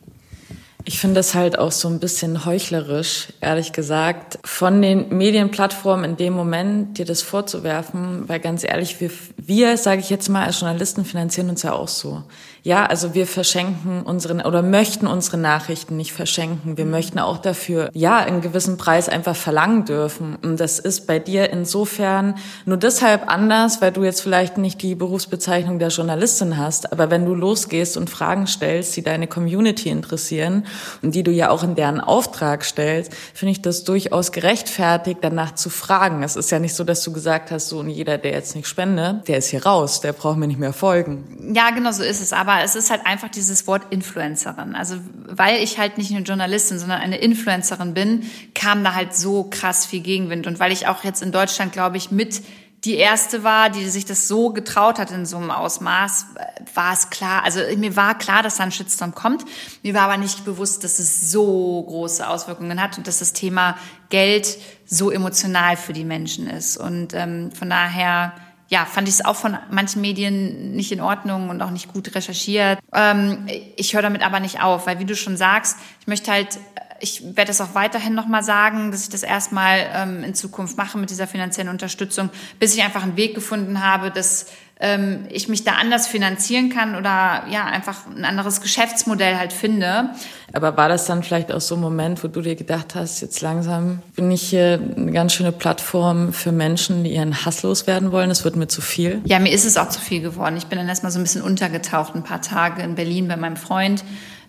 Ich 0.87 0.99
finde 0.99 1.15
das 1.15 1.33
halt 1.33 1.57
auch 1.57 1.71
so 1.71 1.87
ein 1.87 1.99
bisschen 1.99 2.45
heuchlerisch, 2.45 3.29
ehrlich 3.41 3.73
gesagt, 3.73 4.37
von 4.43 4.83
den 4.83 5.09
Medienplattformen 5.09 6.11
in 6.11 6.17
dem 6.17 6.33
Moment 6.33 6.99
dir 6.99 7.05
das 7.05 7.23
vorzuwerfen, 7.23 8.29
weil 8.29 8.39
ganz 8.39 8.63
ehrlich, 8.63 9.01
wir, 9.01 9.09
wir 9.37 9.77
sage 9.77 10.01
ich 10.01 10.11
jetzt 10.11 10.29
mal, 10.29 10.45
als 10.45 10.59
Journalisten 10.59 11.03
finanzieren 11.03 11.49
uns 11.49 11.63
ja 11.63 11.73
auch 11.73 11.87
so. 11.87 12.21
Ja, 12.65 12.87
also 12.87 13.13
wir 13.13 13.27
verschenken 13.27 14.01
unseren 14.01 14.41
oder 14.41 14.63
möchten 14.63 15.05
unsere 15.05 15.37
Nachrichten 15.37 15.97
nicht 15.97 16.13
verschenken. 16.13 16.79
Wir 16.79 16.85
möchten 16.85 17.19
auch 17.19 17.37
dafür, 17.37 17.91
ja, 17.93 18.17
einen 18.17 18.41
gewissen 18.41 18.77
Preis 18.77 19.07
einfach 19.07 19.35
verlangen 19.35 19.85
dürfen. 19.85 20.35
Und 20.41 20.59
das 20.59 20.79
ist 20.79 21.05
bei 21.05 21.19
dir 21.19 21.51
insofern 21.51 22.33
nur 22.65 22.77
deshalb 22.77 23.31
anders, 23.31 23.81
weil 23.81 23.91
du 23.91 24.03
jetzt 24.03 24.21
vielleicht 24.21 24.57
nicht 24.57 24.81
die 24.81 24.95
Berufsbezeichnung 24.95 25.77
der 25.77 25.89
Journalistin 25.89 26.57
hast. 26.57 26.91
Aber 26.91 27.11
wenn 27.11 27.23
du 27.23 27.35
losgehst 27.35 27.97
und 27.97 28.09
Fragen 28.09 28.47
stellst, 28.47 28.95
die 28.95 29.03
deine 29.03 29.27
Community 29.27 29.89
interessieren 29.89 30.65
und 31.03 31.13
die 31.13 31.21
du 31.21 31.29
ja 31.29 31.51
auch 31.51 31.61
in 31.61 31.75
deren 31.75 32.01
Auftrag 32.01 32.65
stellst, 32.65 33.13
finde 33.35 33.51
ich 33.51 33.61
das 33.61 33.83
durchaus 33.83 34.31
gerechtfertigt, 34.31 35.19
danach 35.21 35.53
zu 35.53 35.69
fragen. 35.69 36.23
Es 36.23 36.35
ist 36.35 36.49
ja 36.49 36.57
nicht 36.57 36.73
so, 36.73 36.83
dass 36.83 37.03
du 37.03 37.13
gesagt 37.13 37.51
hast, 37.51 37.67
so 37.67 37.77
und 37.77 37.91
jeder, 37.91 38.17
der 38.17 38.31
jetzt 38.31 38.55
nicht 38.55 38.67
spende, 38.67 39.21
der 39.27 39.37
ist 39.37 39.49
hier 39.49 39.67
raus, 39.67 40.01
der 40.01 40.13
braucht 40.13 40.37
mir 40.37 40.47
nicht 40.47 40.59
mehr 40.59 40.73
folgen. 40.73 41.53
Ja, 41.53 41.69
genau 41.69 41.91
so 41.91 42.01
ist 42.01 42.23
es. 42.23 42.33
Aber 42.33 42.54
aber 42.55 42.63
es 42.63 42.75
ist 42.75 42.89
halt 42.89 43.05
einfach 43.05 43.29
dieses 43.29 43.67
Wort 43.67 43.83
Influencerin. 43.91 44.75
Also 44.75 44.97
weil 45.27 45.61
ich 45.63 45.77
halt 45.77 45.97
nicht 45.97 46.11
eine 46.11 46.21
Journalistin, 46.21 46.79
sondern 46.79 47.01
eine 47.01 47.17
Influencerin 47.17 47.93
bin, 47.93 48.29
kam 48.53 48.83
da 48.83 48.93
halt 48.93 49.15
so 49.15 49.43
krass 49.49 49.85
viel 49.85 50.01
Gegenwind. 50.01 50.47
Und 50.47 50.59
weil 50.59 50.71
ich 50.71 50.87
auch 50.87 51.03
jetzt 51.03 51.21
in 51.21 51.31
Deutschland, 51.31 51.71
glaube 51.71 51.97
ich, 51.97 52.11
mit 52.11 52.41
die 52.85 52.95
erste 52.95 53.43
war, 53.43 53.71
die 53.71 53.89
sich 53.89 54.05
das 54.05 54.27
so 54.27 54.51
getraut 54.51 54.99
hat 54.99 55.09
in 55.09 55.25
so 55.25 55.37
einem 55.37 55.49
Ausmaß, 55.49 56.27
war 56.75 56.93
es 56.93 57.09
klar. 57.09 57.43
Also 57.43 57.59
mir 57.77 57.95
war 57.95 58.15
klar, 58.17 58.43
dass 58.43 58.57
da 58.57 58.63
ein 58.63 58.71
Shitstorm 58.71 59.15
kommt. 59.15 59.43
Mir 59.81 59.95
war 59.95 60.03
aber 60.03 60.17
nicht 60.17 60.45
bewusst, 60.45 60.83
dass 60.83 60.99
es 60.99 61.31
so 61.31 61.83
große 61.87 62.27
Auswirkungen 62.27 62.79
hat 62.79 62.97
und 62.97 63.07
dass 63.07 63.19
das 63.19 63.33
Thema 63.33 63.75
Geld 64.09 64.59
so 64.85 65.09
emotional 65.09 65.77
für 65.77 65.93
die 65.93 66.03
Menschen 66.03 66.47
ist. 66.47 66.77
Und 66.77 67.15
ähm, 67.15 67.51
von 67.51 67.71
daher 67.71 68.33
ja, 68.67 68.85
fand 68.85 69.07
ich 69.07 69.15
es 69.15 69.25
auch 69.25 69.35
von 69.35 69.57
manchen 69.69 70.01
Medien 70.01 70.75
nicht 70.75 70.91
in 70.91 71.01
Ordnung 71.01 71.49
und 71.49 71.61
auch 71.61 71.69
nicht 71.69 71.93
gut 71.93 72.15
recherchiert. 72.15 72.79
Ähm, 72.93 73.45
ich 73.75 73.93
höre 73.93 74.01
damit 74.01 74.25
aber 74.25 74.39
nicht 74.39 74.61
auf, 74.61 74.87
weil 74.87 74.99
wie 74.99 75.05
du 75.05 75.15
schon 75.15 75.37
sagst, 75.37 75.77
ich 76.01 76.07
möchte 76.07 76.31
halt, 76.31 76.59
ich 76.99 77.35
werde 77.35 77.51
es 77.51 77.61
auch 77.61 77.75
weiterhin 77.75 78.15
nochmal 78.15 78.43
sagen, 78.43 78.91
dass 78.91 79.03
ich 79.03 79.09
das 79.09 79.21
erstmal 79.21 79.85
ähm, 79.93 80.23
in 80.23 80.33
Zukunft 80.33 80.77
mache 80.77 80.97
mit 80.97 81.09
dieser 81.09 81.27
finanziellen 81.27 81.69
Unterstützung, 81.69 82.29
bis 82.59 82.75
ich 82.75 82.83
einfach 82.83 83.03
einen 83.03 83.17
Weg 83.17 83.35
gefunden 83.35 83.83
habe, 83.83 84.09
dass 84.09 84.47
ähm, 84.79 85.25
ich 85.29 85.47
mich 85.47 85.63
da 85.63 85.73
anders 85.73 86.07
finanzieren 86.07 86.69
kann 86.69 86.95
oder 86.95 87.45
ja, 87.49 87.65
einfach 87.65 88.07
ein 88.07 88.25
anderes 88.25 88.59
Geschäftsmodell 88.59 89.37
halt 89.37 89.53
finde. 89.53 90.09
Aber 90.51 90.75
war 90.75 90.89
das 90.89 91.05
dann 91.05 91.23
vielleicht 91.23 91.51
auch 91.51 91.61
so 91.61 91.75
ein 91.75 91.81
Moment, 91.81 92.23
wo 92.23 92.27
du 92.27 92.41
dir 92.41 92.55
gedacht 92.55 92.95
hast, 92.95 93.21
jetzt 93.21 93.41
langsam 93.41 94.01
bin 94.15 94.29
ich 94.31 94.41
hier 94.41 94.79
eine 94.97 95.11
ganz 95.11 95.33
schöne 95.33 95.51
Plattform 95.51 96.33
für 96.33 96.51
Menschen, 96.51 97.03
die 97.03 97.13
ihren 97.13 97.45
Hass 97.45 97.63
loswerden 97.63 98.11
wollen, 98.11 98.29
es 98.29 98.43
wird 98.43 98.57
mir 98.57 98.67
zu 98.67 98.81
viel? 98.81 99.21
Ja, 99.25 99.39
mir 99.39 99.53
ist 99.53 99.65
es 99.65 99.77
auch 99.77 99.89
zu 99.89 99.99
viel 99.99 100.21
geworden. 100.21 100.57
Ich 100.57 100.67
bin 100.67 100.77
dann 100.77 100.89
erstmal 100.89 101.11
so 101.11 101.19
ein 101.19 101.23
bisschen 101.23 101.41
untergetaucht, 101.41 102.15
ein 102.15 102.23
paar 102.23 102.41
Tage 102.41 102.81
in 102.81 102.95
Berlin 102.95 103.27
bei 103.27 103.37
meinem 103.37 103.57
Freund 103.57 104.03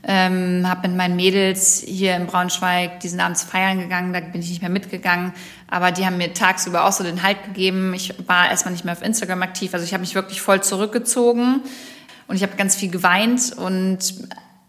ähm, 0.04 0.68
habe 0.68 0.88
mit 0.88 0.96
meinen 0.96 1.16
Mädels 1.16 1.82
hier 1.86 2.16
in 2.16 2.26
Braunschweig 2.26 3.00
diesen 3.00 3.20
Abends 3.20 3.42
feiern 3.42 3.80
gegangen, 3.80 4.12
da 4.12 4.20
bin 4.20 4.40
ich 4.40 4.48
nicht 4.48 4.62
mehr 4.62 4.70
mitgegangen, 4.70 5.32
aber 5.68 5.92
die 5.92 6.06
haben 6.06 6.18
mir 6.18 6.32
tagsüber 6.32 6.84
auch 6.84 6.92
so 6.92 7.02
den 7.04 7.22
Halt 7.22 7.44
gegeben. 7.44 7.92
Ich 7.94 8.14
war 8.26 8.48
erstmal 8.50 8.72
nicht 8.72 8.84
mehr 8.84 8.92
auf 8.92 9.02
Instagram 9.02 9.42
aktiv, 9.42 9.74
also 9.74 9.84
ich 9.84 9.92
habe 9.92 10.02
mich 10.02 10.14
wirklich 10.14 10.40
voll 10.40 10.62
zurückgezogen. 10.62 11.62
Und 12.28 12.36
ich 12.36 12.42
habe 12.42 12.56
ganz 12.56 12.74
viel 12.74 12.90
geweint 12.90 13.52
und 13.56 13.98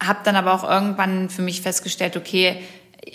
habe 0.04 0.20
dann 0.24 0.36
aber 0.36 0.54
auch 0.54 0.64
irgendwann 0.64 1.30
für 1.30 1.42
mich 1.42 1.62
festgestellt, 1.62 2.16
okay, 2.16 2.62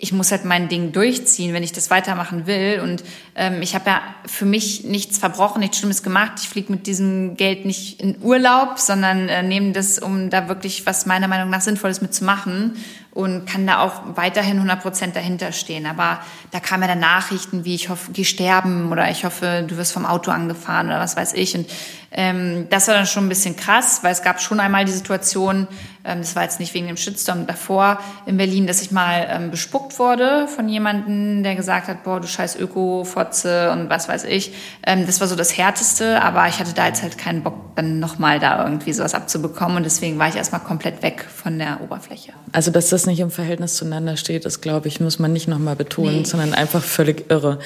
ich 0.00 0.12
muss 0.12 0.30
halt 0.30 0.44
mein 0.44 0.68
Ding 0.68 0.92
durchziehen, 0.92 1.52
wenn 1.52 1.62
ich 1.62 1.72
das 1.72 1.90
weitermachen 1.90 2.46
will. 2.46 2.80
Und 2.82 3.04
ähm, 3.34 3.62
ich 3.62 3.74
habe 3.74 3.90
ja 3.90 4.02
für 4.26 4.44
mich 4.44 4.84
nichts 4.84 5.18
verbrochen, 5.18 5.60
nichts 5.60 5.78
Schlimmes 5.78 6.02
gemacht. 6.02 6.32
Ich 6.40 6.48
fliege 6.48 6.72
mit 6.72 6.86
diesem 6.86 7.36
Geld 7.36 7.64
nicht 7.64 8.00
in 8.00 8.16
Urlaub, 8.22 8.78
sondern 8.78 9.28
äh, 9.28 9.42
nehme 9.42 9.72
das, 9.72 9.98
um 9.98 10.30
da 10.30 10.48
wirklich 10.48 10.86
was 10.86 11.06
meiner 11.06 11.28
Meinung 11.28 11.50
nach 11.50 11.60
Sinnvolles 11.60 12.00
mitzumachen 12.00 12.76
und 13.12 13.44
kann 13.44 13.66
da 13.66 13.80
auch 13.80 14.16
weiterhin 14.16 14.56
100 14.56 14.80
Prozent 14.80 15.16
dahinter 15.16 15.52
stehen. 15.52 15.86
Aber 15.86 16.20
da 16.50 16.60
kamen 16.60 16.82
ja 16.82 16.88
dann 16.88 17.00
Nachrichten 17.00 17.64
wie, 17.64 17.74
ich 17.74 17.90
hoffe, 17.90 18.12
geh 18.12 18.24
sterben 18.24 18.90
oder 18.90 19.10
ich 19.10 19.24
hoffe, 19.24 19.64
du 19.66 19.76
wirst 19.76 19.92
vom 19.92 20.06
Auto 20.06 20.30
angefahren 20.30 20.86
oder 20.86 21.00
was 21.00 21.16
weiß 21.16 21.34
ich. 21.34 21.54
Und 21.54 21.66
ähm, 22.14 22.66
das 22.68 22.88
war 22.88 22.94
dann 22.94 23.06
schon 23.06 23.26
ein 23.26 23.28
bisschen 23.28 23.56
krass, 23.56 24.00
weil 24.02 24.12
es 24.12 24.22
gab 24.22 24.40
schon 24.40 24.60
einmal 24.60 24.84
die 24.84 24.92
Situation, 24.92 25.66
ähm, 26.04 26.18
das 26.18 26.36
war 26.36 26.42
jetzt 26.42 26.60
nicht 26.60 26.74
wegen 26.74 26.86
dem 26.86 26.96
Shitstorm 26.96 27.46
davor 27.46 27.98
in 28.26 28.36
Berlin, 28.36 28.66
dass 28.66 28.82
ich 28.82 28.90
mal 28.90 29.26
ähm, 29.30 29.50
bespuckt 29.50 29.98
wurde 29.98 30.46
von 30.48 30.68
jemandem, 30.68 31.42
der 31.42 31.54
gesagt 31.54 31.88
hat, 31.88 32.04
boah, 32.04 32.20
du 32.20 32.26
scheiß 32.26 32.56
Öko-Fotze 32.56 33.70
und 33.70 33.88
was 33.88 34.08
weiß 34.08 34.24
ich. 34.24 34.52
Ähm, 34.86 35.06
das 35.06 35.20
war 35.20 35.28
so 35.28 35.36
das 35.36 35.56
Härteste, 35.56 36.20
aber 36.22 36.48
ich 36.48 36.58
hatte 36.58 36.74
da 36.74 36.86
jetzt 36.86 37.02
halt 37.02 37.16
keinen 37.16 37.42
Bock, 37.42 37.76
dann 37.76 37.98
nochmal 37.98 38.38
da 38.38 38.62
irgendwie 38.64 38.92
sowas 38.92 39.14
abzubekommen 39.14 39.78
und 39.78 39.84
deswegen 39.84 40.18
war 40.18 40.28
ich 40.28 40.36
erstmal 40.36 40.60
komplett 40.60 41.02
weg 41.02 41.26
von 41.34 41.58
der 41.58 41.80
Oberfläche. 41.80 42.32
Also, 42.52 42.70
dass 42.70 42.90
das 42.90 43.06
nicht 43.06 43.20
im 43.20 43.30
Verhältnis 43.30 43.76
zueinander 43.76 44.18
steht, 44.18 44.44
das 44.44 44.60
glaube 44.60 44.88
ich, 44.88 45.00
muss 45.00 45.18
man 45.18 45.32
nicht 45.32 45.48
nochmal 45.48 45.76
betonen, 45.76 46.18
nee. 46.18 46.24
sondern 46.24 46.52
einfach 46.52 46.82
völlig 46.82 47.30
irre. 47.30 47.58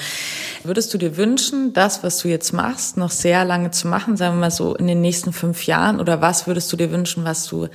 Würdest 0.63 0.93
du 0.93 0.97
dir 0.97 1.17
wünschen, 1.17 1.73
das, 1.73 2.03
was 2.03 2.19
du 2.19 2.29
jetzt 2.29 2.53
machst, 2.53 2.95
noch 2.97 3.11
sehr 3.11 3.43
lange 3.43 3.71
zu 3.71 3.87
machen, 3.87 4.15
sagen 4.15 4.36
wir 4.37 4.47
mal 4.47 4.51
so 4.51 4.75
in 4.75 4.87
den 4.87 5.01
nächsten 5.01 5.33
fünf 5.33 5.65
Jahren 5.65 5.99
oder 5.99 6.21
was 6.21 6.47
würdest 6.47 6.71
du 6.71 6.77
dir 6.77 6.91
wünschen, 6.91 7.25
was 7.25 7.45
du 7.45 7.67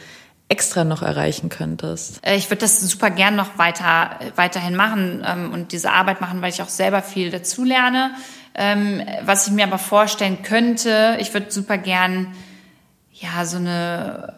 extra 0.48 0.85
noch 0.85 1.03
erreichen 1.03 1.48
könntest? 1.48 2.20
Äh, 2.27 2.37
ich 2.37 2.51
würde 2.51 2.61
das 2.61 2.81
super 2.81 3.11
gern 3.11 3.37
noch 3.37 3.59
weiter, 3.59 4.18
weiterhin 4.37 4.77
machen 4.77 5.25
ähm, 5.27 5.53
und 5.53 5.72
diese 5.72 5.92
Arbeit 5.92 6.20
machen, 6.20 6.42
weil 6.42 6.51
ich 6.51 6.62
auch 6.62 6.68
selber 6.68 7.03
viel 7.03 7.31
dazu 7.31 7.64
lerne. 7.64 8.12
Ähm, 8.55 9.03
was 9.25 9.46
ich 9.46 9.53
mir 9.53 9.64
aber 9.64 9.79
vorstellen 9.79 10.42
könnte, 10.42 11.16
ich 11.20 11.33
würde 11.33 11.51
super 11.51 11.79
gern 11.79 12.35
ja 13.12 13.44
so 13.46 13.57
eine 13.57 14.37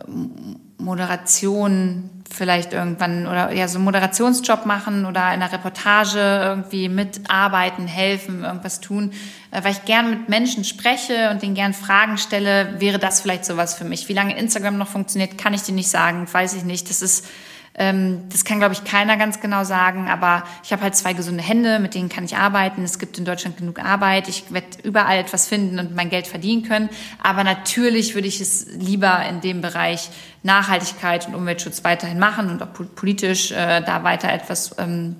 Moderation 0.85 2.11
vielleicht 2.31 2.73
irgendwann 2.73 3.27
oder 3.27 3.53
ja 3.53 3.69
so 3.69 3.79
einen 3.79 3.85
Moderationsjob 3.85 4.67
machen 4.67 5.07
oder 5.07 5.21
in 5.33 5.43
einer 5.43 5.53
Reportage 5.53 6.19
irgendwie 6.19 6.89
mitarbeiten, 6.89 7.87
helfen, 7.87 8.45
irgendwas 8.45 8.81
tun, 8.81 9.13
äh, 9.51 9.63
weil 9.63 9.73
ich 9.73 9.85
gern 9.85 10.11
mit 10.11 10.29
Menschen 10.29 10.65
spreche 10.65 11.31
und 11.31 11.43
denen 11.43 11.55
gern 11.55 11.75
Fragen 11.75 12.19
stelle, 12.19 12.81
wäre 12.81 12.99
das 12.99 13.21
vielleicht 13.21 13.45
sowas 13.45 13.75
für 13.75 13.85
mich. 13.85 14.09
Wie 14.09 14.15
lange 14.15 14.37
Instagram 14.37 14.77
noch 14.77 14.89
funktioniert, 14.89 15.39
kann 15.39 15.55
ich 15.55 15.63
dir 15.63 15.75
nicht 15.75 15.91
sagen, 15.91 16.27
weiß 16.31 16.55
ich 16.55 16.65
nicht. 16.65 16.91
Das 16.91 17.03
ist 17.03 17.27
das 17.77 18.45
kann, 18.45 18.61
glaube 18.61 18.73
ich, 18.73 18.85
keiner 18.85 19.17
ganz 19.17 19.41
genau 19.41 19.65
sagen, 19.65 20.09
aber 20.09 20.45
ich 20.63 20.73
habe 20.73 20.83
halt 20.83 20.95
zwei 20.95 21.13
gesunde 21.13 21.43
Hände, 21.43 21.81
mit 21.81 21.95
denen 21.95 22.09
kann 22.09 22.25
ich 22.25 22.37
arbeiten. 22.37 22.85
Es 22.85 23.01
gibt 23.01 23.19
in 23.19 23.25
Deutschland 23.25 23.57
genug 23.57 23.81
Arbeit. 23.81 24.29
Ich 24.29 24.53
werde 24.53 24.69
überall 24.85 25.19
etwas 25.19 25.49
finden 25.49 25.81
und 25.81 25.95
mein 25.95 26.09
Geld 26.09 26.29
verdienen 26.29 26.63
können. 26.63 26.89
Aber 27.21 27.43
natürlich 27.43 28.15
würde 28.15 28.29
ich 28.29 28.41
es 28.41 28.69
lieber 28.79 29.25
in 29.29 29.41
dem 29.41 29.61
Bereich 29.61 30.11
Nachhaltigkeit 30.45 31.27
und 31.27 31.35
Umweltschutz 31.35 31.83
weiterhin 31.83 32.21
machen 32.21 32.49
und 32.49 32.63
auch 32.63 32.69
politisch 32.95 33.51
äh, 33.51 33.81
da 33.81 34.05
weiter 34.05 34.33
etwas 34.33 34.77
ähm, 34.79 35.17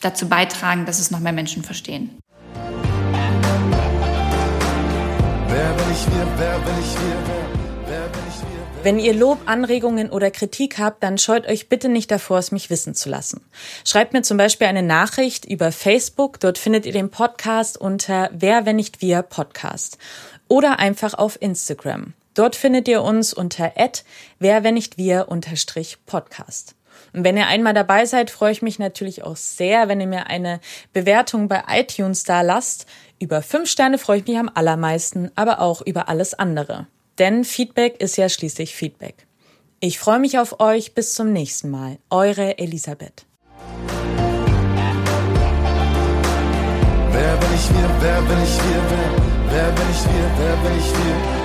dazu 0.00 0.28
beitragen, 0.28 0.86
dass 0.86 1.00
es 1.00 1.10
noch 1.10 1.18
mehr 1.18 1.32
Menschen 1.32 1.64
verstehen. 1.64 2.16
Wer 5.48 5.72
bin 5.72 5.92
ich 5.92 6.06
wir, 6.06 6.26
wer 6.36 6.58
bin 6.60 6.74
ich 6.80 6.94
wir? 6.94 7.47
Wenn 8.84 9.00
ihr 9.00 9.12
Lob, 9.12 9.38
Anregungen 9.46 10.08
oder 10.08 10.30
Kritik 10.30 10.78
habt, 10.78 11.02
dann 11.02 11.18
scheut 11.18 11.46
euch 11.48 11.68
bitte 11.68 11.88
nicht 11.88 12.10
davor, 12.12 12.38
es 12.38 12.52
mich 12.52 12.70
wissen 12.70 12.94
zu 12.94 13.10
lassen. 13.10 13.40
Schreibt 13.84 14.12
mir 14.12 14.22
zum 14.22 14.36
Beispiel 14.36 14.68
eine 14.68 14.84
Nachricht 14.84 15.44
über 15.44 15.72
Facebook. 15.72 16.38
Dort 16.38 16.58
findet 16.58 16.86
ihr 16.86 16.92
den 16.92 17.10
Podcast 17.10 17.76
unter 17.76 18.30
Wer, 18.32 18.66
wenn 18.66 18.76
nicht 18.76 19.02
wir 19.02 19.22
Podcast. 19.22 19.98
Oder 20.46 20.78
einfach 20.78 21.14
auf 21.14 21.42
Instagram. 21.42 22.14
Dort 22.34 22.54
findet 22.54 22.86
ihr 22.86 23.02
uns 23.02 23.34
unter 23.34 23.72
wer 24.38 24.62
wenn 24.62 24.74
nicht 24.74 24.96
wir 24.96 25.26
unterstrich 25.28 25.98
Podcast. 26.06 26.76
Und 27.12 27.24
wenn 27.24 27.36
ihr 27.36 27.48
einmal 27.48 27.74
dabei 27.74 28.06
seid, 28.06 28.30
freue 28.30 28.52
ich 28.52 28.62
mich 28.62 28.78
natürlich 28.78 29.24
auch 29.24 29.36
sehr, 29.36 29.88
wenn 29.88 30.00
ihr 30.00 30.06
mir 30.06 30.28
eine 30.28 30.60
Bewertung 30.92 31.48
bei 31.48 31.64
iTunes 31.68 32.22
da 32.22 32.42
lasst. 32.42 32.86
Über 33.18 33.42
fünf 33.42 33.68
Sterne 33.68 33.98
freue 33.98 34.18
ich 34.18 34.26
mich 34.26 34.38
am 34.38 34.50
allermeisten, 34.54 35.32
aber 35.34 35.60
auch 35.60 35.82
über 35.82 36.08
alles 36.08 36.34
andere. 36.34 36.86
Denn 37.18 37.44
Feedback 37.44 38.00
ist 38.00 38.16
ja 38.16 38.28
schließlich 38.28 38.74
Feedback. 38.74 39.26
Ich 39.80 39.98
freue 39.98 40.18
mich 40.18 40.38
auf 40.38 40.60
euch. 40.60 40.94
Bis 40.94 41.14
zum 41.14 41.32
nächsten 41.32 41.70
Mal. 41.70 41.98
Eure 42.10 42.58
Elisabeth. 42.58 43.26
Wer 47.12 47.36
bin 47.36 47.48
ich 47.54 47.68
wir? 47.70 47.90
Wer 48.00 48.20
bin 48.22 48.42
ich 48.42 48.56
wir? 48.56 48.82
Wer, 48.90 49.10
wer 49.50 49.72
bin 49.72 49.90
ich 49.90 50.04
wir? 50.04 50.30
Wer 50.38 50.56
bin 50.56 50.78
ich 50.78 50.92
wir? 50.92 51.37